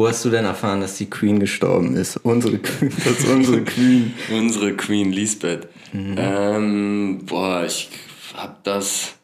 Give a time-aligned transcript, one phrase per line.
[0.00, 2.16] Wo hast du denn erfahren, dass die Queen gestorben ist?
[2.16, 4.14] Unsere Queen, das ist unsere Queen.
[4.32, 5.68] unsere Queen Lisbeth.
[5.92, 6.14] Mhm.
[6.16, 7.90] Ähm, boah, ich
[8.34, 9.16] hab das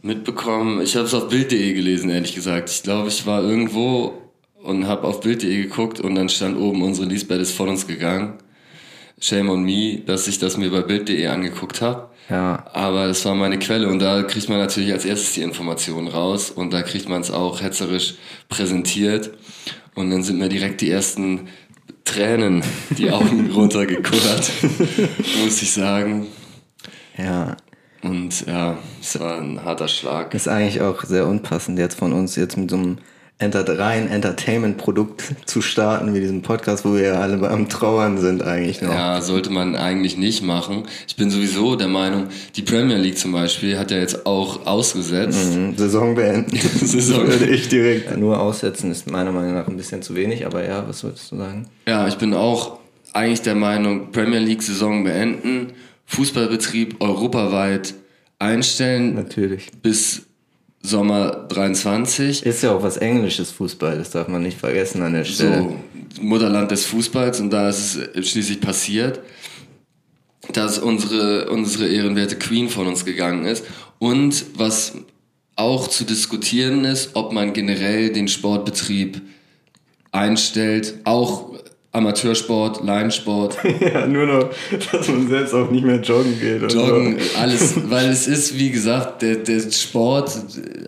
[0.00, 0.80] mitbekommen.
[0.80, 2.70] Ich habe es auf Bild.de gelesen, ehrlich gesagt.
[2.70, 4.14] Ich glaube, ich war irgendwo
[4.62, 8.38] und habe auf Bild.de geguckt und dann stand oben, unsere Lisbeth ist von uns gegangen.
[9.20, 12.08] Shame on me, dass ich das mir bei Bild.de angeguckt habe.
[12.30, 12.64] Ja.
[12.72, 16.50] Aber das war meine Quelle und da kriegt man natürlich als erstes die Informationen raus
[16.50, 18.14] und da kriegt man es auch hetzerisch
[18.48, 19.32] präsentiert.
[19.96, 21.48] Und dann sind mir direkt die ersten
[22.04, 24.52] Tränen die Augen runtergekullert,
[25.42, 26.26] muss ich sagen.
[27.16, 27.56] Ja.
[28.02, 30.34] Und ja, es war ein harter Schlag.
[30.34, 32.98] Ist eigentlich auch sehr unpassend jetzt von uns jetzt mit so einem
[33.38, 38.42] Enter rein Entertainment-Produkt zu starten, wie diesen Podcast, wo wir ja alle am Trauern sind
[38.42, 38.94] eigentlich noch.
[38.94, 40.84] Ja, sollte man eigentlich nicht machen.
[41.06, 45.54] Ich bin sowieso der Meinung, die Premier League zum Beispiel hat ja jetzt auch ausgesetzt.
[45.54, 46.56] Mhm, Saison beenden.
[46.80, 48.10] Saison würde ich direkt.
[48.10, 51.30] Ja, nur aussetzen ist meiner Meinung nach ein bisschen zu wenig, aber ja, was würdest
[51.30, 51.68] du sagen?
[51.86, 52.78] Ja, ich bin auch
[53.12, 55.74] eigentlich der Meinung, Premier League Saison beenden,
[56.06, 57.92] Fußballbetrieb europaweit
[58.38, 59.14] einstellen.
[59.14, 59.70] Natürlich.
[59.82, 60.25] Bis
[60.82, 62.44] Sommer 23.
[62.44, 65.76] Ist ja auch was Englisches Fußball, das darf man nicht vergessen an der Stelle.
[66.14, 69.20] So, Mutterland des Fußballs und da ist es schließlich passiert,
[70.52, 73.64] dass unsere, unsere ehrenwerte Queen von uns gegangen ist.
[73.98, 74.94] Und was
[75.56, 79.22] auch zu diskutieren ist, ob man generell den Sportbetrieb
[80.12, 81.54] einstellt, auch
[81.96, 83.56] Amateursport, Laiensport.
[83.80, 84.50] ja, nur noch,
[84.92, 86.70] dass man selbst auch nicht mehr joggen geht.
[86.70, 87.38] Joggen, so.
[87.38, 90.30] alles, weil es ist, wie gesagt, der, der Sport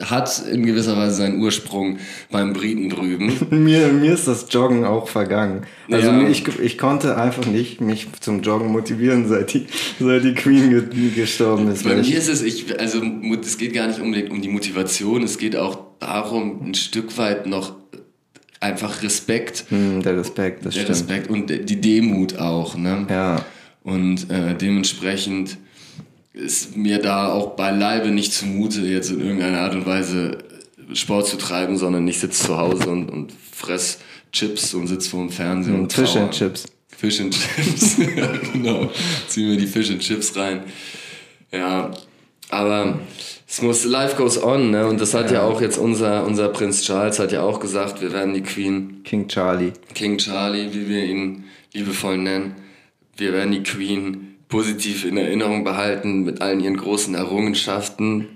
[0.05, 1.99] hat in gewisser Weise seinen Ursprung
[2.31, 3.33] beim Briten drüben.
[3.51, 5.63] mir, mir ist das Joggen auch vergangen.
[5.91, 6.29] Also ja.
[6.29, 9.67] ich, ich konnte einfach nicht mich zum Joggen motivieren, seit die,
[9.99, 11.85] seit die Queen ge gestorben ist.
[11.85, 13.01] Bei mir ist es, ich, also
[13.41, 17.47] es geht gar nicht die, um die Motivation, es geht auch darum, ein Stück weit
[17.47, 17.75] noch
[18.61, 19.65] einfach Respekt.
[19.69, 20.99] Hm, der Respekt, das der stimmt.
[20.99, 22.77] Respekt und die Demut auch.
[22.77, 23.07] Ne?
[23.09, 23.45] Ja.
[23.83, 25.59] Und äh, dementsprechend
[26.33, 30.39] ist mir da auch beileibe nicht zumute, jetzt in irgendeiner Art und Weise
[30.93, 33.99] Sport zu treiben, sondern ich sitze zu Hause und, und fress
[34.33, 36.67] Chips und sitze vor dem Fernseher und, und Fish and Chips.
[36.97, 38.91] Fish and Chips, ja, genau.
[39.27, 40.63] Ziehen wir die Fish and Chips rein.
[41.53, 41.91] Ja,
[42.51, 42.99] aber
[43.47, 44.87] es muss, life goes on, ne?
[44.87, 45.39] Und das hat ja.
[45.39, 49.03] ja, auch jetzt unser, unser Prinz Charles hat ja auch gesagt, wir werden die Queen.
[49.05, 49.73] King Charlie.
[49.95, 52.57] King Charlie, wie wir ihn liebevoll nennen.
[53.17, 58.29] Wir werden die Queen positiv in Erinnerung behalten mit allen ihren großen Errungenschaften.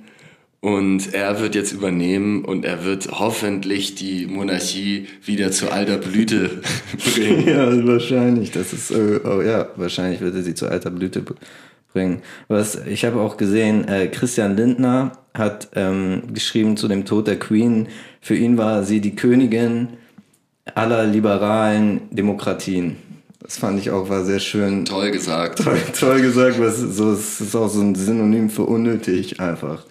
[0.60, 6.62] Und er wird jetzt übernehmen und er wird hoffentlich die Monarchie wieder zu alter Blüte
[7.14, 7.48] bringen.
[7.48, 8.52] ja, wahrscheinlich.
[8.52, 11.40] Das ist, äh, oh ja, wahrscheinlich wird er sie zu alter Blüte bringen
[11.92, 12.22] bringen.
[12.48, 17.38] Was, ich habe auch gesehen, äh, Christian Lindner hat ähm, geschrieben zu dem Tod der
[17.38, 17.88] Queen,
[18.20, 19.88] für ihn war sie die Königin
[20.74, 22.96] aller liberalen Demokratien.
[23.42, 24.84] Das fand ich auch war sehr schön.
[24.84, 25.62] Toll gesagt.
[25.62, 29.84] Toll, toll gesagt, was so es ist auch so ein Synonym für unnötig einfach.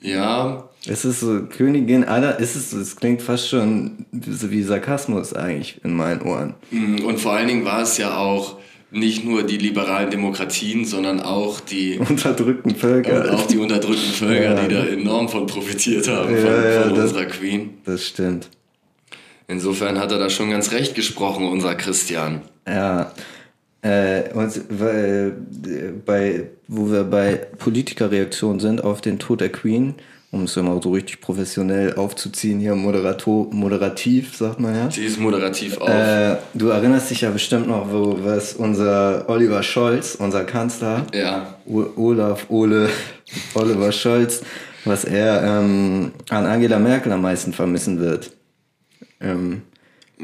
[0.00, 0.68] Ja.
[0.86, 5.94] Es ist so Königin aller, es ist es klingt fast schon wie Sarkasmus eigentlich in
[5.94, 6.54] meinen Ohren.
[6.70, 8.56] Mm, und vor allen Dingen war es ja auch
[8.90, 13.24] nicht nur die liberalen Demokratien, sondern auch die unterdrückten Völker.
[13.24, 14.62] Und auch die unterdrückten Völker, ja.
[14.62, 17.70] die da enorm von profitiert haben, ja, von, ja, von das, unserer Queen.
[17.84, 18.48] Das stimmt.
[19.46, 22.42] Insofern hat er da schon ganz recht gesprochen, unser Christian.
[22.68, 23.12] Ja.
[23.82, 25.36] Äh, und weil,
[26.04, 29.94] bei, wo wir bei Politikerreaktionen sind auf den Tod der Queen,
[30.32, 34.90] um es immer so richtig professionell aufzuziehen, hier moderato, moderativ, sagt man ja.
[34.90, 35.88] Sie ist moderativ auf.
[35.88, 41.54] Äh, du erinnerst dich ja bestimmt noch, wo was unser Oliver Scholz, unser Kanzler, ja.
[41.66, 42.88] Olaf Ole
[43.54, 44.42] Oliver Scholz,
[44.84, 48.30] was er ähm, an Angela Merkel am meisten vermissen wird.
[49.20, 49.62] Ähm,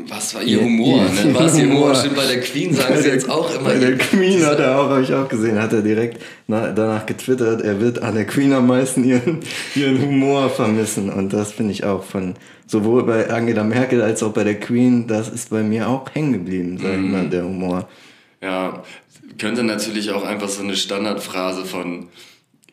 [0.09, 1.03] was war ihr Humor?
[1.05, 1.34] Ne?
[1.34, 1.95] Was ihr Humor?
[1.95, 3.71] Stimmt, bei der Queen sagen sie jetzt auch immer.
[3.71, 7.62] Bei der Queen hat er auch, habe ich auch gesehen, hat er direkt danach getwittert,
[7.62, 9.41] er wird an der Queen am meisten ihren,
[9.75, 11.11] ihren Humor vermissen.
[11.11, 12.34] Und das finde ich auch von
[12.67, 16.33] sowohl bei Angela Merkel als auch bei der Queen, das ist bei mir auch hängen
[16.33, 17.13] geblieben, sag ich mhm.
[17.13, 17.89] mal, der Humor.
[18.43, 18.83] Ja,
[19.39, 22.09] könnte natürlich auch einfach so eine Standardphrase von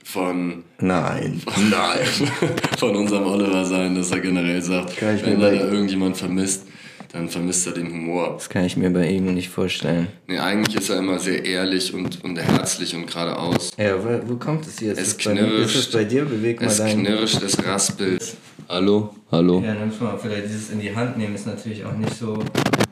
[0.03, 0.63] von.
[0.79, 1.41] Nein.
[1.71, 2.07] Nein.
[2.77, 6.67] von unserem Oliver sein, dass er generell sagt, wenn er da irgendjemand vermisst,
[7.13, 8.33] dann vermisst er den Humor.
[8.37, 10.07] Das kann ich mir bei ihm nicht vorstellen.
[10.27, 13.71] Nee, eigentlich ist er immer sehr ehrlich und, und herzlich und geradeaus.
[13.77, 14.93] Ja, wo, wo kommt es hier?
[14.93, 15.75] Ist es knirscht.
[15.75, 16.25] Ist es bei dir?
[16.25, 17.03] Beweg mal Es dein...
[17.03, 18.35] knirscht, es raspelt.
[18.67, 19.13] Hallo?
[19.31, 19.61] Hallo?
[19.63, 20.17] Ja, nimm's mal.
[20.17, 22.39] Vielleicht dieses in die Hand nehmen ist natürlich auch nicht so...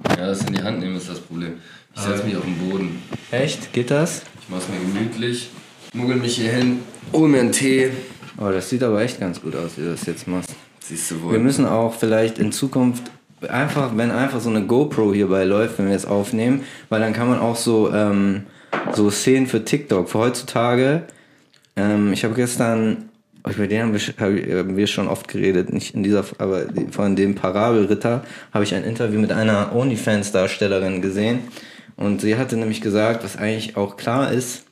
[0.09, 1.53] Ja, das in die Hand nehmen ist das Problem.
[1.95, 3.01] Ich setze mich auf den Boden.
[3.31, 3.73] Echt?
[3.73, 4.21] Geht das?
[4.39, 5.49] Ich mach's mir gemütlich,
[5.93, 6.79] muggel mich hier hin,
[7.11, 7.89] hol mir einen Tee.
[8.37, 10.51] Oh, das sieht aber echt ganz gut aus, wie du das jetzt machst.
[10.79, 11.33] Siehst du wohl.
[11.33, 13.03] Wir müssen auch vielleicht in Zukunft
[13.49, 17.27] einfach, wenn einfach so eine GoPro hierbei läuft, wenn wir es aufnehmen, weil dann kann
[17.27, 18.43] man auch so, ähm,
[18.93, 21.03] so Szenen für TikTok, für heutzutage.
[21.75, 23.09] Ähm, ich habe gestern,
[23.47, 27.35] über den haben wir, haben wir schon oft geredet, nicht in dieser, aber von dem
[27.35, 28.23] Parabelritter
[28.53, 31.39] habe ich ein Interview mit einer OnlyFans-Darstellerin gesehen
[31.95, 34.65] und sie hatte nämlich gesagt, was eigentlich auch klar ist,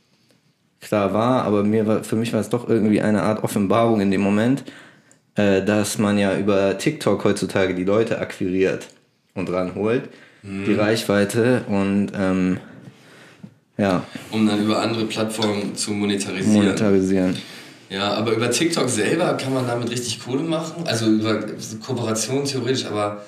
[0.81, 4.11] klar war, aber mir war, für mich war es doch irgendwie eine Art Offenbarung in
[4.11, 4.63] dem Moment,
[5.39, 8.87] äh, dass man ja über TikTok heutzutage die Leute akquiriert
[9.35, 10.09] und ranholt,
[10.43, 10.65] mhm.
[10.65, 12.57] die Reichweite und ähm,
[13.77, 14.03] ja.
[14.31, 16.65] Um dann über andere Plattformen zu monetarisieren.
[16.65, 17.37] Monetarisieren.
[17.89, 20.83] Ja, aber über TikTok selber kann man damit richtig Kohle machen.
[20.85, 21.39] Also über
[21.85, 23.23] Kooperation theoretisch, aber.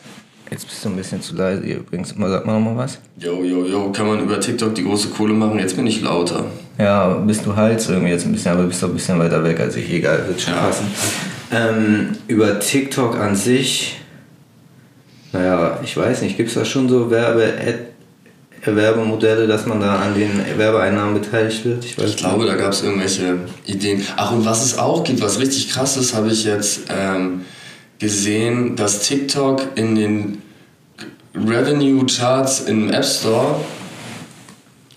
[0.51, 2.09] Jetzt bist du ein bisschen zu leise hier übrigens.
[2.09, 2.99] Sag mal nochmal was.
[3.17, 5.57] Jo, jo, jo, kann man über TikTok die große Kohle machen?
[5.57, 6.45] Jetzt bin ich lauter.
[6.77, 9.61] Ja, bist du Hals irgendwie jetzt ein bisschen, aber bist du ein bisschen weiter weg
[9.61, 9.89] als ich.
[9.89, 10.59] Egal, wird schon ja.
[10.59, 10.85] passen.
[11.51, 13.99] Ähm, über TikTok an sich,
[15.33, 17.53] naja, ich weiß nicht, gibt es da schon so Werbe
[18.63, 21.83] Werbemodelle, dass man da an den Werbeeinnahmen beteiligt wird?
[21.83, 24.05] Ich, ich glaube, da gab es irgendwelche Ideen.
[24.17, 27.41] Ach, und was es auch gibt, was richtig krass ist, habe ich jetzt ähm,
[27.99, 30.41] gesehen, dass TikTok in den
[31.33, 33.55] Revenue Charts im App Store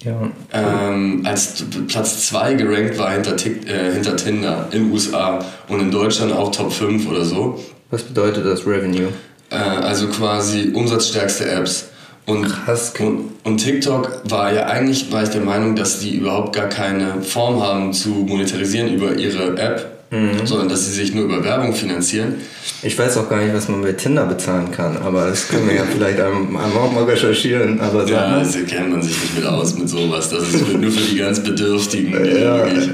[0.04, 0.30] ja.
[0.52, 5.90] ähm, als Platz 2 gerankt war hinter, äh, hinter Tinder in den USA und in
[5.90, 7.60] Deutschland auch Top 5 oder so.
[7.90, 9.08] Was bedeutet das Revenue?
[9.50, 11.88] Äh, also quasi umsatzstärkste Apps.
[12.26, 12.94] Und, Krass.
[12.98, 17.20] Und, und TikTok war ja eigentlich, war ich der Meinung, dass die überhaupt gar keine
[17.22, 20.46] Form haben zu monetarisieren über ihre App, mhm.
[20.46, 22.34] sondern dass sie sich nur über Werbung finanzieren.
[22.82, 25.76] Ich weiß auch gar nicht, was man bei Tinder bezahlen kann, aber das können wir
[25.76, 27.80] ja vielleicht am, Morgen mal recherchieren.
[27.80, 30.30] Aber ja, da kennt man sich nicht mit aus mit sowas.
[30.30, 32.88] Das ist nur für die ganz Bedürftigen, die ja, wirklich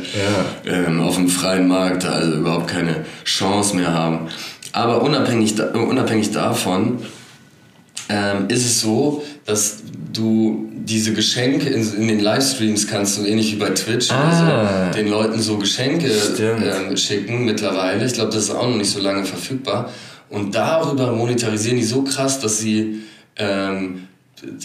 [0.65, 0.73] ja.
[0.73, 4.29] Ähm, auf dem freien Markt also überhaupt keine Chance mehr haben.
[4.73, 7.01] Aber unabhängig, unabhängig davon
[8.09, 9.79] ähm, ist es so, dass
[10.13, 14.89] du diese Geschenke in, in, den Livestreams kannst, so ähnlich wie bei Twitch, ah.
[14.89, 18.05] also den Leuten so Geschenke ähm, schicken mittlerweile.
[18.05, 19.91] Ich glaube, das ist auch noch nicht so lange verfügbar.
[20.31, 23.03] Und darüber monetarisieren die so krass, dass sie
[23.37, 24.09] ähm,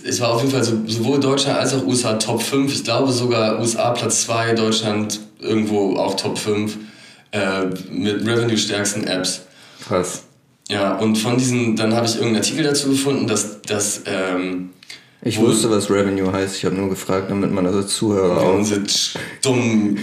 [0.08, 2.74] es war auf jeden Fall so, sowohl Deutschland als auch USA Top 5.
[2.74, 6.78] Ich glaube sogar USA Platz 2, Deutschland irgendwo auch Top 5
[7.32, 9.42] äh, mit revenue-stärksten Apps.
[9.86, 10.24] Krass.
[10.70, 14.72] Ja, und von diesen, dann habe ich irgendeinen Artikel dazu gefunden, dass, dass ähm,
[15.26, 16.56] ich wusste, was Revenue heißt.
[16.56, 18.54] Ich habe nur gefragt, damit man als Zuhörer auch.
[18.54, 18.82] Unsere
[19.42, 19.98] dummen,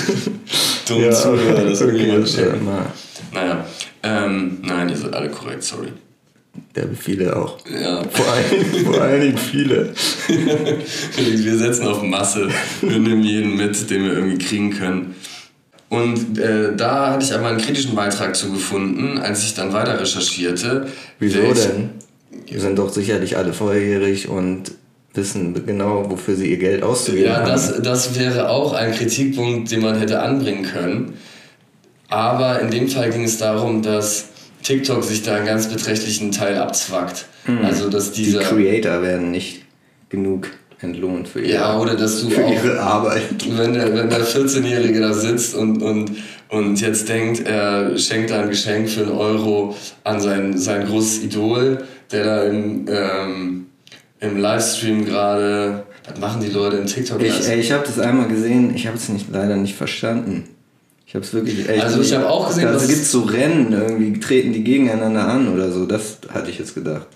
[0.88, 2.86] dummen ja, Zuhörer, das okay, okay, ja,
[3.34, 3.66] Naja,
[4.04, 5.88] ähm, nein, ihr seid alle korrekt, sorry.
[6.76, 7.58] Ja, viele auch.
[7.68, 8.04] Ja.
[8.04, 9.92] Vor allen, vor allen Dingen viele.
[11.16, 12.48] wir setzen auf Masse.
[12.80, 15.16] Wir nehmen jeden mit, den wir irgendwie kriegen können.
[15.88, 20.00] Und äh, da hatte ich aber einen kritischen Beitrag zu gefunden, als ich dann weiter
[20.00, 20.86] recherchierte.
[21.18, 21.90] Wieso denn?
[22.54, 24.72] Sind doch sicherlich alle volljährig und
[25.14, 27.46] wissen genau, wofür sie ihr Geld auszugeben ja, haben.
[27.46, 31.14] Ja, das, das wäre auch ein Kritikpunkt, den man hätte anbringen können.
[32.08, 34.26] Aber in dem Fall ging es darum, dass
[34.62, 37.26] TikTok sich da einen ganz beträchtlichen Teil abzwackt.
[37.46, 37.64] Mhm.
[37.64, 38.40] Also, dass dieser.
[38.40, 39.62] Die Creator werden nicht
[40.08, 40.48] genug
[40.80, 43.22] entlohnt für ihre, ja, oder dass du für auch, ihre Arbeit.
[43.48, 46.12] Wenn der, wenn der 14-Jährige da sitzt und, und,
[46.50, 49.74] und jetzt denkt, er schenkt ein Geschenk für einen Euro
[50.04, 53.66] an sein, sein großes Idol, der da im, ähm,
[54.20, 57.22] im Livestream gerade, was machen die Leute in TikTok?
[57.22, 60.48] Ich, ey, ich habe das einmal gesehen, ich habe es nicht, leider nicht verstanden.
[61.06, 61.82] Ich habe es wirklich echt.
[61.82, 65.70] Also ich habe auch gesehen, also gibt so Rennen, irgendwie treten die gegeneinander an oder
[65.70, 65.86] so.
[65.86, 67.06] Das hatte ich jetzt gedacht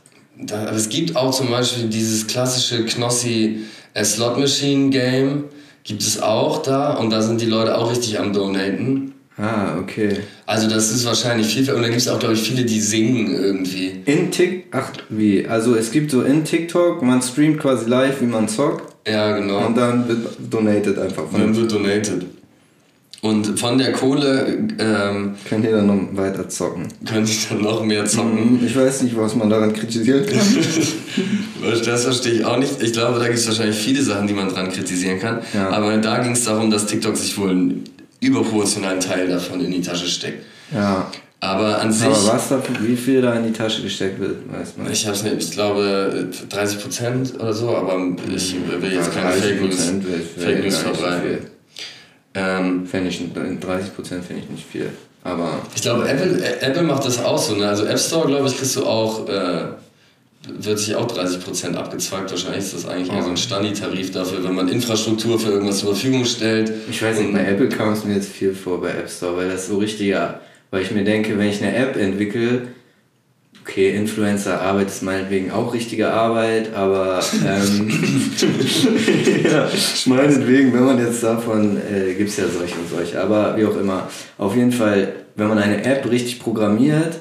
[0.43, 3.61] da, aber es gibt auch zum Beispiel dieses klassische Knossi
[3.95, 5.45] äh, Slot Machine Game,
[5.85, 9.15] gibt es auch da und da sind die Leute auch richtig am Donaten.
[9.41, 10.19] Ah, okay.
[10.47, 13.35] Also das ist wahrscheinlich viel, und da gibt es auch, glaube ich, viele, die singen
[13.35, 14.03] irgendwie.
[14.05, 18.27] In TikTok, ach wie, also es gibt so in TikTok, man streamt quasi live, wie
[18.27, 18.95] man zockt.
[19.09, 19.67] Ja, genau.
[19.67, 21.25] Und dann wird donated einfach.
[21.33, 22.27] Und dann wird donated.
[23.23, 24.59] Und von der Kohle.
[24.79, 26.89] Ähm, könnt ihr dann noch weiter zocken?
[27.07, 28.61] Könnte ich dann noch mehr zocken?
[28.61, 30.39] Mhm, ich weiß nicht, was man daran kritisieren kann.
[31.85, 32.83] das verstehe ich auch nicht.
[32.83, 35.41] Ich glaube, da gibt es wahrscheinlich viele Sachen, die man daran kritisieren kann.
[35.53, 35.69] Ja.
[35.69, 37.51] Aber da ging es darum, dass TikTok sich wohl
[38.21, 40.45] überproportionalen Teil davon in die Tasche steckt.
[40.73, 41.11] Ja.
[41.41, 42.07] Aber an sich.
[42.07, 44.93] Aber was da, wie viel da in die Tasche gesteckt wird, weiß man.
[44.93, 47.99] Ich hab's nicht, ich glaube 30 Prozent oder so, aber
[48.35, 49.93] ich will jetzt keine Fake News,
[50.37, 51.39] Fake News verbreiten.
[52.35, 53.23] Ähm, fände ich, 30%
[53.63, 54.91] finde ich nicht viel.
[55.25, 55.59] Aber.
[55.75, 57.55] Ich glaube, Apple, Apple macht das auch so.
[57.55, 57.69] Ne?
[57.69, 59.65] Also App Store, glaube ich, kriegst du auch, äh,
[60.49, 62.31] wird sich auch 30% abgezwackt.
[62.31, 63.15] Wahrscheinlich ist das eigentlich oh.
[63.15, 66.73] eher so ein Stani-Tarif dafür, wenn man Infrastruktur für irgendwas zur Verfügung stellt.
[66.89, 69.51] Ich weiß nicht, bei Apple kam es mir jetzt viel vor bei App Store, weil
[69.51, 72.69] das so richtiger, weil ich mir denke, wenn ich eine App entwickle,
[73.63, 77.91] okay, Influencer-Arbeit ist meinetwegen auch richtige Arbeit, aber ähm,
[79.45, 79.69] ja,
[80.07, 83.77] meinetwegen, wenn man jetzt davon, äh, gibt es ja solche und solche, aber wie auch
[83.77, 84.09] immer.
[84.39, 87.21] Auf jeden Fall, wenn man eine App richtig programmiert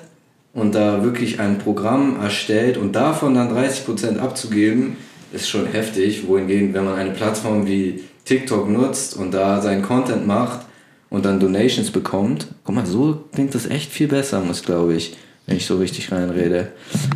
[0.54, 4.98] und da wirklich ein Programm erstellt und davon dann 30% abzugeben,
[5.32, 6.28] ist schon heftig.
[6.28, 10.62] Wohingegen, wenn man eine Plattform wie TikTok nutzt und da seinen Content macht
[11.10, 15.16] und dann Donations bekommt, guck mal, so klingt das echt viel besser, muss glaube ich
[15.50, 16.72] wenn ich so richtig reinrede.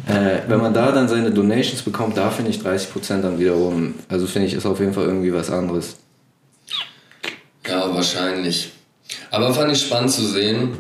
[0.07, 4.25] Äh, wenn man da dann seine Donations bekommt, da finde ich 30% dann wiederum, also
[4.25, 5.97] finde ich, ist auf jeden Fall irgendwie was anderes.
[7.67, 8.71] Ja, wahrscheinlich.
[9.29, 10.71] Aber fand ich spannend zu sehen,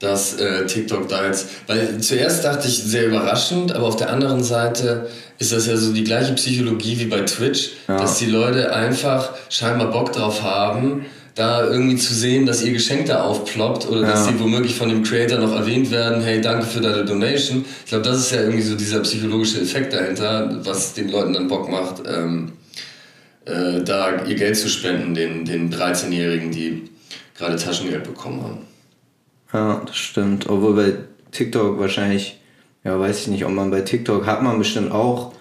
[0.00, 4.42] dass äh, TikTok da jetzt, weil zuerst dachte ich sehr überraschend, aber auf der anderen
[4.42, 7.98] Seite ist das ja so die gleiche Psychologie wie bei Twitch, ja.
[7.98, 11.04] dass die Leute einfach scheinbar Bock drauf haben,
[11.34, 14.10] da irgendwie zu sehen, dass ihr Geschenk da aufploppt oder ja.
[14.10, 17.64] dass sie womöglich von dem Creator noch erwähnt werden, hey, danke für deine Donation.
[17.84, 21.48] Ich glaube, das ist ja irgendwie so dieser psychologische Effekt dahinter, was den Leuten dann
[21.48, 22.52] Bock macht, ähm,
[23.44, 26.90] äh, da ihr Geld zu spenden, den, den 13-Jährigen, die
[27.36, 28.69] gerade Taschengeld bekommen haben.
[29.52, 30.48] Ja, das stimmt.
[30.48, 30.94] Obwohl bei
[31.32, 32.40] TikTok wahrscheinlich,
[32.84, 35.32] ja, weiß ich nicht, ob man bei TikTok hat man bestimmt auch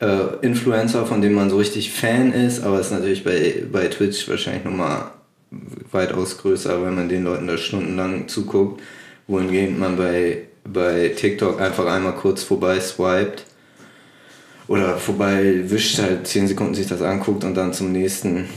[0.00, 3.88] äh, Influencer, von denen man so richtig Fan ist, aber es ist natürlich bei, bei
[3.88, 5.10] Twitch wahrscheinlich nochmal
[5.90, 8.80] weitaus größer, weil man den Leuten da stundenlang zuguckt,
[9.26, 13.44] wohingehend man bei, bei TikTok einfach einmal kurz vorbei swiped
[14.68, 18.48] oder vorbei wischt halt 10 Sekunden sich das anguckt und dann zum nächsten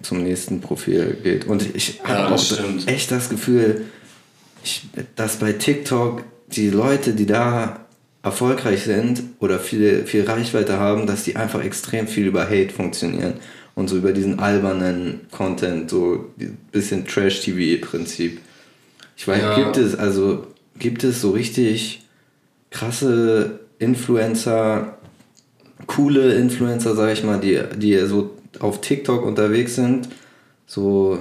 [0.00, 1.46] zum nächsten Profil geht.
[1.46, 2.88] Und ich ja, habe auch stimmt.
[2.88, 3.86] echt das Gefühl,
[4.62, 4.86] ich,
[5.16, 7.86] dass bei TikTok die Leute, die da
[8.22, 13.34] erfolgreich sind oder viel, viel Reichweite haben, dass die einfach extrem viel über Hate funktionieren
[13.74, 18.40] und so über diesen albernen Content, so ein bisschen Trash-TV-Prinzip.
[19.16, 19.54] Ich weiß, ja.
[19.54, 20.46] gibt es, also,
[20.78, 22.02] gibt es so richtig
[22.70, 24.98] krasse Influencer,
[25.86, 30.08] coole Influencer, sag ich mal, die, die so auf TikTok unterwegs sind,
[30.66, 31.18] so.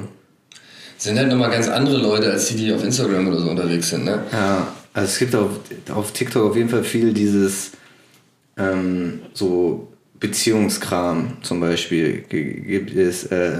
[0.98, 4.06] Sind halt nochmal ganz andere Leute als die, die auf Instagram oder so unterwegs sind,
[4.06, 4.24] ne?
[4.32, 5.51] Ja, also es gibt auf,
[5.94, 7.72] auf TikTok auf jeden Fall viel dieses
[8.58, 9.88] ähm, so
[10.20, 13.51] Beziehungskram zum Beispiel gibt es äh,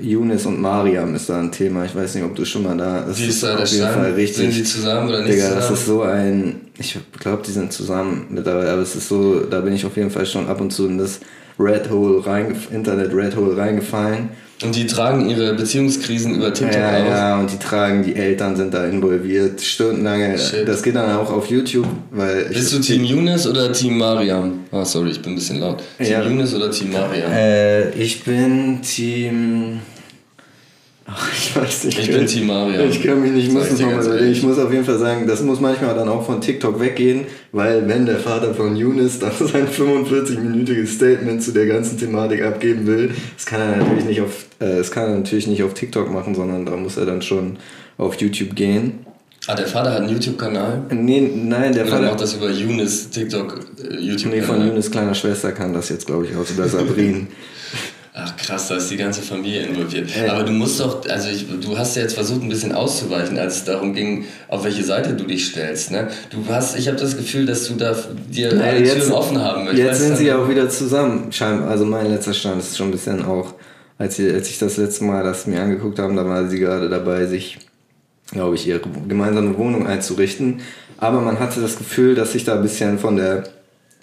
[0.00, 1.84] Younes und Mariam ist da ein Thema.
[1.84, 3.02] Ich weiß nicht, ob du schon mal da.
[3.02, 3.94] Das Wie ist, ist da auf jeden Stand?
[3.94, 4.36] Fall richtig.
[4.36, 5.60] Sind die zusammen oder nicht Digga, zusammen?
[5.60, 6.60] Das ist so ein.
[6.78, 10.10] Ich glaube, die sind zusammen mittlerweile, aber es ist so, da bin ich auf jeden
[10.10, 11.20] Fall schon ab und zu in das
[11.58, 14.30] Red Hole rein, Internet Red Hole reingefallen.
[14.64, 17.08] Und die tragen ihre Beziehungskrisen über TikTok ja, aus.
[17.08, 20.36] Ja, und die tragen, die Eltern sind da involviert, stundenlange.
[20.36, 20.66] Shit.
[20.66, 22.46] Das geht dann auch auf YouTube, weil.
[22.46, 24.64] Bist du Team Younes oder Team Mariam?
[24.72, 25.82] Ah, oh, sorry, ich bin ein bisschen laut.
[25.98, 26.24] Team ja.
[26.24, 27.30] Younes oder Team Mariam?
[27.32, 29.80] Äh, ich bin Team.
[31.10, 31.98] Ach, ich weiß nicht.
[31.98, 32.84] Ich bin Team Mario.
[32.84, 35.58] Ich kann mich nicht, ich muss, mal, ich muss auf jeden Fall sagen, das muss
[35.58, 40.86] manchmal dann auch von TikTok weggehen, weil wenn der Vater von Younes dann sein 45-minütiges
[40.96, 44.90] Statement zu der ganzen Thematik abgeben will, das kann er natürlich nicht auf, äh, das
[44.90, 47.56] kann er natürlich nicht auf TikTok machen, sondern da muss er dann schon
[47.96, 49.06] auf YouTube gehen.
[49.46, 50.82] Ah, der Vater hat einen YouTube-Kanal?
[50.90, 52.06] Nee, nein, der Oder Vater.
[52.08, 54.40] macht das über Younes TikTok, äh, YouTube-Kanal?
[54.40, 57.28] Nee, von Younes kleiner Schwester kann das jetzt, glaube ich, aus, über Sabrin.
[58.20, 60.10] Ach krass, da ist die ganze Familie involviert.
[60.10, 60.32] Ja.
[60.32, 63.58] Aber du musst doch, also ich, du hast ja jetzt versucht ein bisschen auszuweichen, als
[63.58, 65.92] es darum ging, auf welche Seite du dich stellst.
[65.92, 66.08] Ne?
[66.30, 67.94] Du hast, ich habe das Gefühl, dass du da
[68.28, 69.86] dir ja, alle Türen offen haben möchtest.
[69.86, 71.30] Jetzt sind sie ja auch wieder zusammen.
[71.68, 73.54] Also mein letzter Stand ist schon ein bisschen auch,
[73.98, 76.88] als, sie, als ich das letzte Mal das mir angeguckt habe, da war sie gerade
[76.88, 77.58] dabei, sich,
[78.32, 80.60] glaube ich, ihre gemeinsame Wohnung einzurichten.
[80.96, 83.44] Aber man hatte das Gefühl, dass sich da ein bisschen von der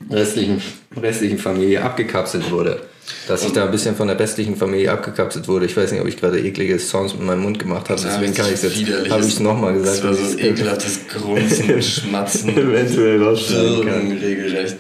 [0.10, 0.62] restlichen,
[0.96, 2.80] restlichen Familie abgekapselt wurde
[3.28, 5.66] dass ich da ein bisschen von der restlichen Familie abgekapselt wurde.
[5.66, 8.48] Ich weiß nicht, ob ich gerade eklige Sounds mit meinem Mund gemacht habe, deswegen kann
[8.48, 9.98] ich es jetzt, habe ich es nochmal gesagt.
[9.98, 14.78] Das war so ein ekelhaftes Grunzen, Schmatzen, eventuell rausschneiden regelrecht.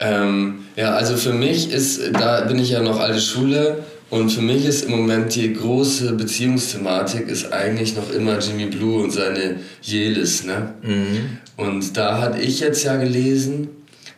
[0.00, 4.42] Ähm, ja, also für mich ist, da bin ich ja noch alte Schule und für
[4.42, 9.60] mich ist im Moment die große Beziehungsthematik ist eigentlich noch immer Jimmy Blue und seine
[9.80, 10.74] Jelis, ne?
[10.82, 11.38] Mhm.
[11.56, 13.68] Und da hatte ich jetzt ja gelesen,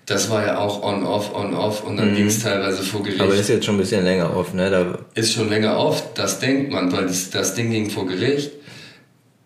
[0.06, 2.16] das war ja auch on-off, on-off und dann mhm.
[2.16, 3.20] ging es teilweise vor Gericht.
[3.20, 4.70] Aber ist jetzt schon ein bisschen länger off, ne?
[4.70, 8.52] Da ist schon länger off, das denkt man, weil das, das Ding ging vor Gericht.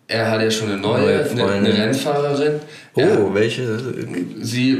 [0.07, 2.53] Er hat ja schon eine neue, eine, eine, Rennfahrerin.
[2.95, 3.79] Oh, er, welche?
[4.41, 4.79] Sie,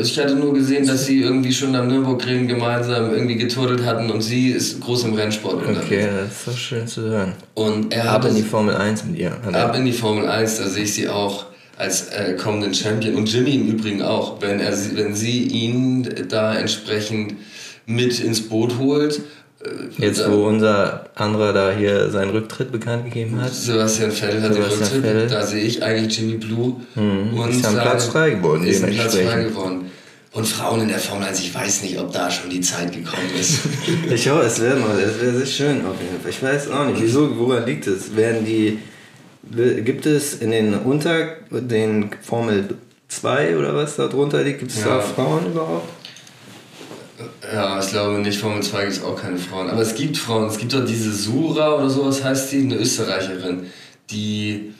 [0.00, 4.22] ich hatte nur gesehen, dass sie irgendwie schon am Nürburgring gemeinsam irgendwie geturtelt hatten und
[4.22, 5.84] sie ist groß im Rennsport unterwegs.
[5.84, 7.34] Okay, das ist doch schön zu hören.
[7.52, 9.32] Und er ab in die Formel 1 mit ihr.
[9.52, 11.49] Ab in die Formel 1, da sehe ich sie auch
[11.80, 16.54] als äh, kommenden Champion und Jimmy im Übrigen auch, wenn, er, wenn sie ihn da
[16.54, 17.36] entsprechend
[17.86, 19.20] mit ins Boot holt
[19.98, 23.52] Jetzt, wo unser anderer da hier seinen Rücktritt bekannt gegeben hat.
[23.52, 25.04] Sebastian Vettel hat Sebastian den Rücktritt.
[25.04, 25.28] Vettel.
[25.28, 26.76] Da sehe ich eigentlich Jimmy Blue.
[26.94, 27.38] Mhm.
[27.38, 28.64] Und ist ja ein Platz frei geworden.
[28.64, 29.90] Ist ein Platz frei geworden.
[30.32, 33.28] Und Frauen in der Formel 1, ich weiß nicht, ob da schon die Zeit gekommen
[33.38, 33.58] ist.
[34.10, 36.30] ich hoffe, es wäre mal, es wäre sehr schön auf jeden Fall.
[36.30, 38.16] Ich weiß auch nicht, wieso, woran liegt es?
[38.16, 38.78] Werden die,
[39.42, 42.76] gibt es in den unter den Formel
[43.08, 44.96] 2 oder was da drunter liegt, gibt es ja.
[44.96, 45.88] da Frauen überhaupt?
[47.52, 49.68] Ja, ich glaube nicht, Formel 2 gibt es auch keine Frauen.
[49.68, 50.46] Aber es gibt Frauen.
[50.46, 53.66] Es gibt doch diese Sura oder sowas heißt die, eine Österreicherin,
[54.10, 54.72] die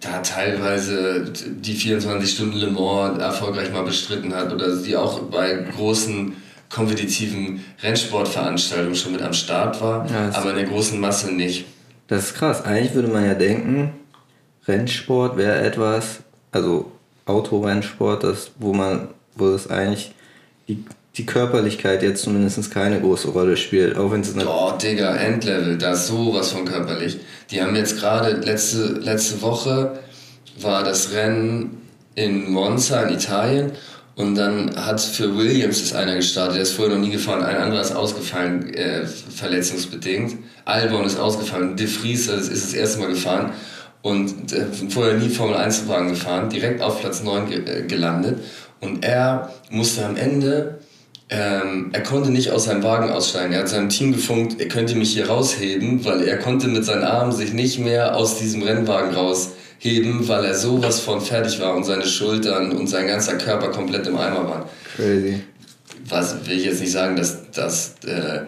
[0.00, 5.54] da teilweise die 24 Stunden Le Mans erfolgreich mal bestritten hat oder die auch bei
[5.76, 6.34] großen
[6.68, 11.64] kompetitiven Rennsportveranstaltungen schon mit am Start war, ja, aber in der großen Masse nicht.
[12.08, 12.64] Das ist krass.
[12.64, 13.92] Eigentlich würde man ja denken,
[14.66, 16.20] Rennsport wäre etwas,
[16.52, 16.90] also
[17.24, 20.12] Autorennsport, das, wo man, wo es eigentlich
[20.68, 20.84] die
[21.16, 23.96] die Körperlichkeit jetzt zumindest keine große Rolle spielt.
[23.96, 27.18] Auch wenn es Oh, Digga, Endlevel, da ist sowas von körperlich.
[27.50, 29.98] Die haben jetzt gerade letzte, letzte Woche
[30.60, 31.82] war das Rennen
[32.14, 33.72] in Monza in Italien
[34.16, 37.56] und dann hat für Williams ist einer gestartet, der ist vorher noch nie gefahren, ein
[37.56, 40.38] anderer ist ausgefallen, äh, verletzungsbedingt.
[40.64, 43.52] Albon ist ausgefallen, De Vries ist, das erste Mal gefahren
[44.00, 48.40] und äh, vorher nie Formel 1 Wagen gefahren, direkt auf Platz 9 ge äh, gelandet
[48.80, 50.78] und er musste am Ende
[51.28, 53.52] ähm, er konnte nicht aus seinem Wagen aussteigen.
[53.52, 57.02] Er hat seinem Team gefunkt, er könnte mich hier rausheben, weil er konnte mit seinen
[57.02, 59.12] Armen sich nicht mehr aus diesem Rennwagen
[59.84, 64.06] rausheben, weil er sowas von fertig war und seine Schultern und sein ganzer Körper komplett
[64.06, 64.64] im Eimer waren.
[64.96, 65.42] Crazy.
[66.08, 68.42] Was will ich jetzt nicht sagen, dass, dass äh,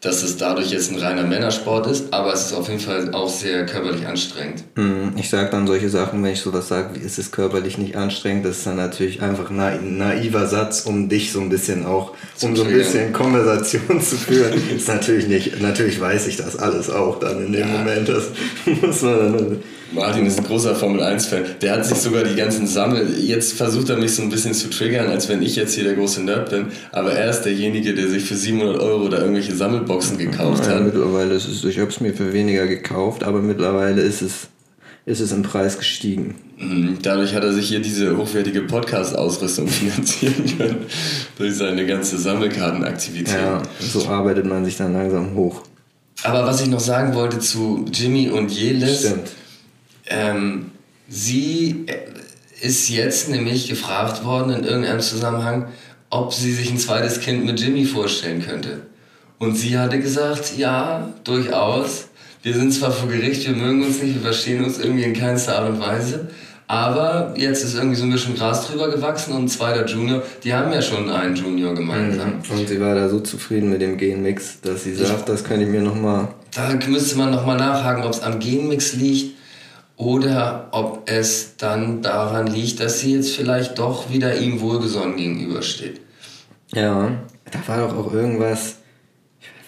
[0.00, 3.28] dass es dadurch jetzt ein reiner Männersport ist, aber es ist auf jeden Fall auch
[3.28, 4.62] sehr körperlich anstrengend.
[4.76, 7.96] Hm, ich sage dann solche Sachen, wenn ich sowas sage, wie ist es körperlich nicht
[7.96, 12.12] anstrengend, das ist dann natürlich einfach ein naiver Satz, um dich so ein bisschen auch,
[12.42, 14.52] um so ein bisschen Konversation zu führen.
[14.76, 17.78] ist natürlich nicht, natürlich weiß ich das alles auch dann in dem ja.
[17.78, 18.24] Moment, das
[18.82, 19.62] muss man dann
[19.92, 21.44] Martin ist ein großer Formel 1-Fan.
[21.62, 23.18] Der hat sich sogar die ganzen Sammel.
[23.18, 25.94] Jetzt versucht er mich so ein bisschen zu triggern, als wenn ich jetzt hier der
[25.94, 26.66] große Nerd bin.
[26.92, 30.84] Aber er ist derjenige, der sich für 700 Euro da irgendwelche Sammelboxen gekauft ja, hat.
[30.84, 34.48] Mittlerweile ist es, ich habe es mir für weniger gekauft, aber mittlerweile ist es,
[35.06, 36.34] ist es im Preis gestiegen.
[36.58, 40.86] Mhm, dadurch hat er sich hier diese hochwertige Podcast-Ausrüstung finanzieren können.
[41.38, 43.34] durch seine ganze Sammelkartenaktivität.
[43.34, 45.62] Ja, so arbeitet man sich dann langsam hoch.
[46.24, 48.98] Aber was ich noch sagen wollte zu Jimmy und Jelis.
[48.98, 49.37] Stimmt
[50.08, 50.72] ähm,
[51.08, 51.86] sie
[52.60, 55.68] ist jetzt nämlich gefragt worden in irgendeinem Zusammenhang,
[56.10, 58.80] ob sie sich ein zweites Kind mit Jimmy vorstellen könnte.
[59.38, 62.06] Und sie hatte gesagt, ja, durchaus.
[62.42, 65.58] Wir sind zwar vor Gericht, wir mögen uns nicht, wir verstehen uns irgendwie in keinster
[65.58, 66.28] Art und Weise.
[66.66, 70.52] Aber jetzt ist irgendwie so ein bisschen Gras drüber gewachsen und ein zweiter Junior, die
[70.52, 72.28] haben ja schon einen Junior gemeinsam.
[72.28, 72.58] Mhm.
[72.58, 75.64] Und sie war da so zufrieden mit dem Genmix, dass sie sagt, ich, das könnte
[75.64, 76.28] ich mir nochmal.
[76.54, 79.37] Da müsste man nochmal nachhaken, ob es am Genmix liegt
[79.98, 86.00] oder ob es dann daran liegt, dass sie jetzt vielleicht doch wieder ihm wohlgesonnen gegenübersteht.
[86.72, 87.10] Ja,
[87.50, 88.76] da war doch auch irgendwas,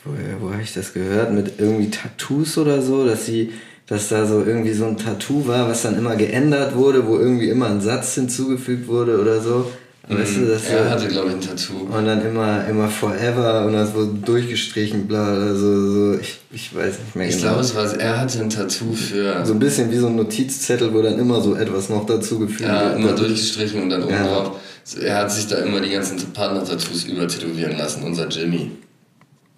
[0.05, 3.53] wo, wo habe ich das gehört, mit irgendwie Tattoos oder so, dass sie,
[3.87, 7.49] dass da so irgendwie so ein Tattoo war, was dann immer geändert wurde, wo irgendwie
[7.49, 9.71] immer ein Satz hinzugefügt wurde oder so.
[10.11, 11.87] Weißt du, dass er hatte, glaube ich, ein Tattoo.
[11.97, 16.99] Und dann immer, immer Forever und das wurde durchgestrichen, bla, also so, ich, ich weiß
[16.99, 17.61] nicht mehr ich genau.
[17.61, 19.47] Ich glaube, es war, er hatte ein Tattoo für.
[19.47, 22.61] So ein bisschen wie so ein Notizzettel, wo dann immer so etwas noch dazu gefügt
[22.61, 22.71] wird.
[22.71, 24.25] Ja, immer durchgestrichen und dann oben ja.
[24.25, 24.57] drauf.
[25.01, 28.73] Er hat sich da immer die ganzen Partner-Tattoos übertätowieren lassen, unser Jimmy.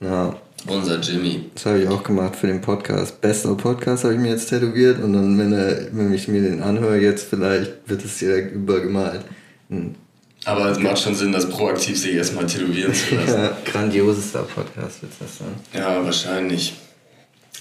[0.00, 0.36] Ja.
[0.66, 1.46] Unser Jimmy.
[1.54, 3.20] Das habe ich auch gemacht für den Podcast.
[3.22, 6.62] Bester Podcast habe ich mir jetzt tätowiert und dann, wenn, er, wenn ich mir den
[6.62, 9.22] anhöre, jetzt vielleicht wird es direkt übergemalt.
[10.44, 13.34] Aber es macht schon Sinn, das proaktiv sich erstmal tätowieren zu lassen.
[13.42, 15.54] ja, grandiosester Podcast wird das sein.
[15.72, 16.74] Ja, wahrscheinlich.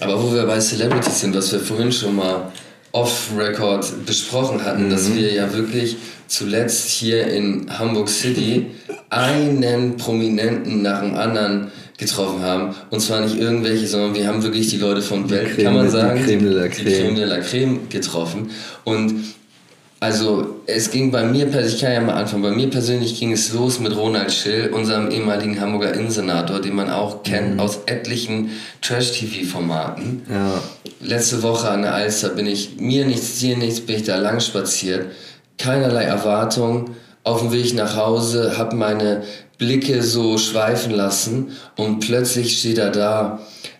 [0.00, 2.50] Aber wo wir bei Celebrities sind, was wir vorhin schon mal
[2.92, 4.90] off-Record besprochen hatten, mhm.
[4.90, 8.66] dass wir ja wirklich zuletzt hier in Hamburg City
[9.10, 12.74] einen Prominenten nach dem anderen getroffen haben.
[12.90, 16.18] Und zwar nicht irgendwelche, sondern wir haben wirklich die Leute von Welt, kann man sagen,
[16.18, 16.84] die Creme de la Creme.
[16.84, 18.50] Die Creme de la Creme getroffen.
[18.84, 19.14] Und
[20.02, 23.52] also es ging bei mir, ich kann ja mal anfangen, bei mir persönlich ging es
[23.52, 27.60] los mit Ronald Schill, unserem ehemaligen Hamburger Innensenator, den man auch kennt mhm.
[27.60, 30.22] aus etlichen Trash-TV-Formaten.
[30.28, 30.60] Ja.
[31.00, 34.40] Letzte Woche an der Alster bin ich, mir nichts, dir nichts, bin ich da lang
[34.40, 35.06] spaziert.
[35.56, 36.90] Keinerlei Erwartung,
[37.22, 39.22] auf dem Weg nach Hause, habe meine
[39.56, 43.38] Blicke so schweifen lassen und plötzlich steht er da,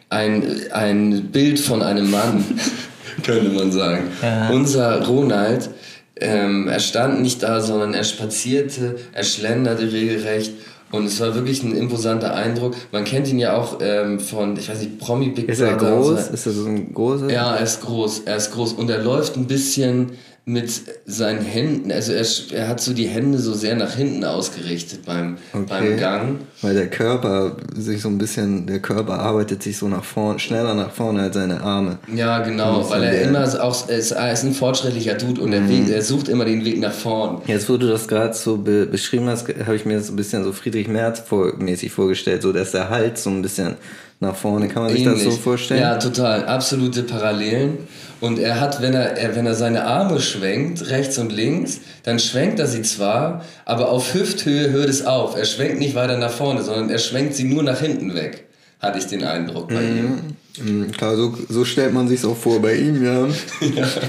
[0.08, 2.44] ein, ein Bild von einem Mann,
[3.24, 4.04] könnte man sagen.
[4.22, 4.50] Ja.
[4.50, 5.68] Unser Ronald
[6.16, 10.52] ähm, er stand nicht da, sondern er spazierte, er schlenderte regelrecht
[10.92, 12.74] Und es war wirklich ein imposanter Eindruck.
[12.92, 15.96] Man kennt ihn ja auch ähm, von, ich weiß nicht, Promi Big Ist er Brother.
[15.96, 16.28] groß?
[16.28, 17.30] Ist er so ein großer?
[17.30, 20.12] Ja, er ist groß, er ist groß und er läuft ein bisschen
[20.44, 20.72] mit
[21.06, 25.38] seinen Händen, also er, er hat so die Hände so sehr nach hinten ausgerichtet beim,
[25.52, 26.40] beim Gang.
[26.62, 30.74] Weil der Körper sich so ein bisschen, der Körper arbeitet sich so nach vorne, schneller
[30.74, 31.98] nach vorne als seine Arme.
[32.12, 35.68] Ja, genau, weil er immer auch, er ist, er ist ein fortschrittlicher Dude und er,
[35.68, 37.42] Weg, er sucht immer den Weg nach vorn.
[37.46, 40.16] Jetzt, wo du das gerade so be beschrieben hast, habe ich mir das so ein
[40.16, 43.76] bisschen so Friedrich Merz vor mäßig vorgestellt, so dass der Hals so ein bisschen
[44.22, 45.24] nach vorne, kann man sich Ähnlich.
[45.24, 45.80] das so vorstellen?
[45.80, 47.78] Ja, total, absolute Parallelen.
[48.20, 52.18] Und er hat, wenn er, er, wenn er seine Arme schwenkt, rechts und links, dann
[52.20, 55.36] schwenkt er sie zwar, aber auf Hüfthöhe hört es auf.
[55.36, 58.44] Er schwenkt nicht weiter nach vorne, sondern er schwenkt sie nur nach hinten weg,
[58.80, 60.36] hatte ich den Eindruck bei ihm.
[60.62, 63.26] Mhm, Klar, so, so stellt man sich auch vor bei ihm, ja.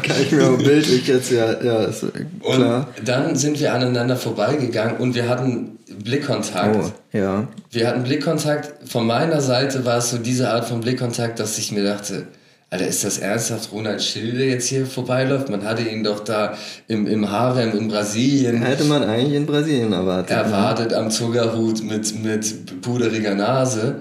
[0.04, 2.06] Kann ich mir auch bildlich jetzt, ja, ja, ist
[2.44, 2.90] klar.
[3.00, 6.76] Und dann sind wir aneinander vorbeigegangen und wir hatten Blickkontakt.
[6.76, 7.48] Oh, ja.
[7.72, 8.90] Wir hatten Blickkontakt.
[8.90, 12.28] Von meiner Seite war es so diese Art von Blickkontakt, dass ich mir dachte,
[12.70, 15.48] Alter, ist das ernsthaft Ronald Schill, der jetzt hier vorbeiläuft?
[15.48, 19.94] Man hatte ihn doch da im, im Harem in Brasilien Hätte man eigentlich in Brasilien
[19.94, 20.36] erwartet.
[20.36, 23.98] erwartet am Zuckerhut mit, mit puderiger Nase,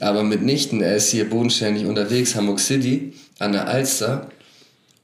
[0.00, 0.80] aber mitnichten.
[0.80, 4.28] Er ist hier bodenständig unterwegs, Hamburg City, an der Alster.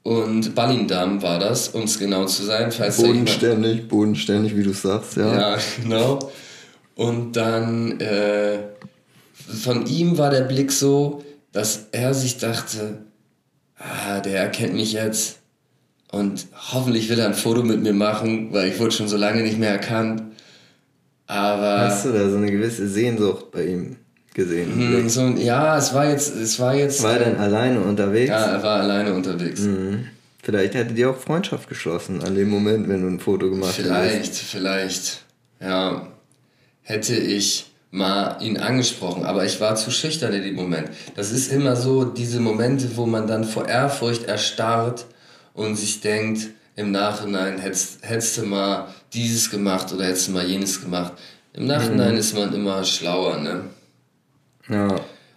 [0.03, 2.71] Und Ballindam war das, um es genau zu sein.
[2.71, 5.33] Falls Bodenständig, bodenständig, wie du sagst, ja.
[5.33, 6.31] ja, genau.
[6.95, 8.59] Und dann äh,
[9.33, 12.99] von ihm war der Blick so, dass er sich dachte,
[13.77, 15.39] ah, der erkennt mich jetzt
[16.11, 19.41] und hoffentlich will er ein Foto mit mir machen, weil ich wurde schon so lange
[19.41, 20.21] nicht mehr erkannt.
[21.27, 23.95] Aber Hast du da so eine gewisse Sehnsucht bei ihm
[24.33, 24.73] gesehen?
[24.73, 28.29] hm, so, ja, es war jetzt, es war jetzt, War er denn alleine unterwegs?
[28.29, 29.61] ja, er war alleine unterwegs.
[29.61, 30.07] Mhm.
[30.41, 33.87] Vielleicht hättet ihr auch Freundschaft geschlossen an dem Moment, wenn du ein Foto gemacht hättest.
[33.93, 35.21] Vielleicht, vielleicht,
[35.61, 36.07] ja,
[36.81, 40.89] hätte ich mal ihn angesprochen, aber ich war zu schüchtern in dem Moment.
[41.15, 45.05] Das ist immer so, diese Momente, wo man dann vor Ehrfurcht erstarrt
[45.53, 50.45] und sich denkt, im Nachhinein hättest, hättest du mal dieses gemacht oder hättest du mal
[50.45, 51.13] jenes gemacht.
[51.53, 53.65] Im Nachhinein ist man immer schlauer, ne?
[54.69, 54.87] Ja.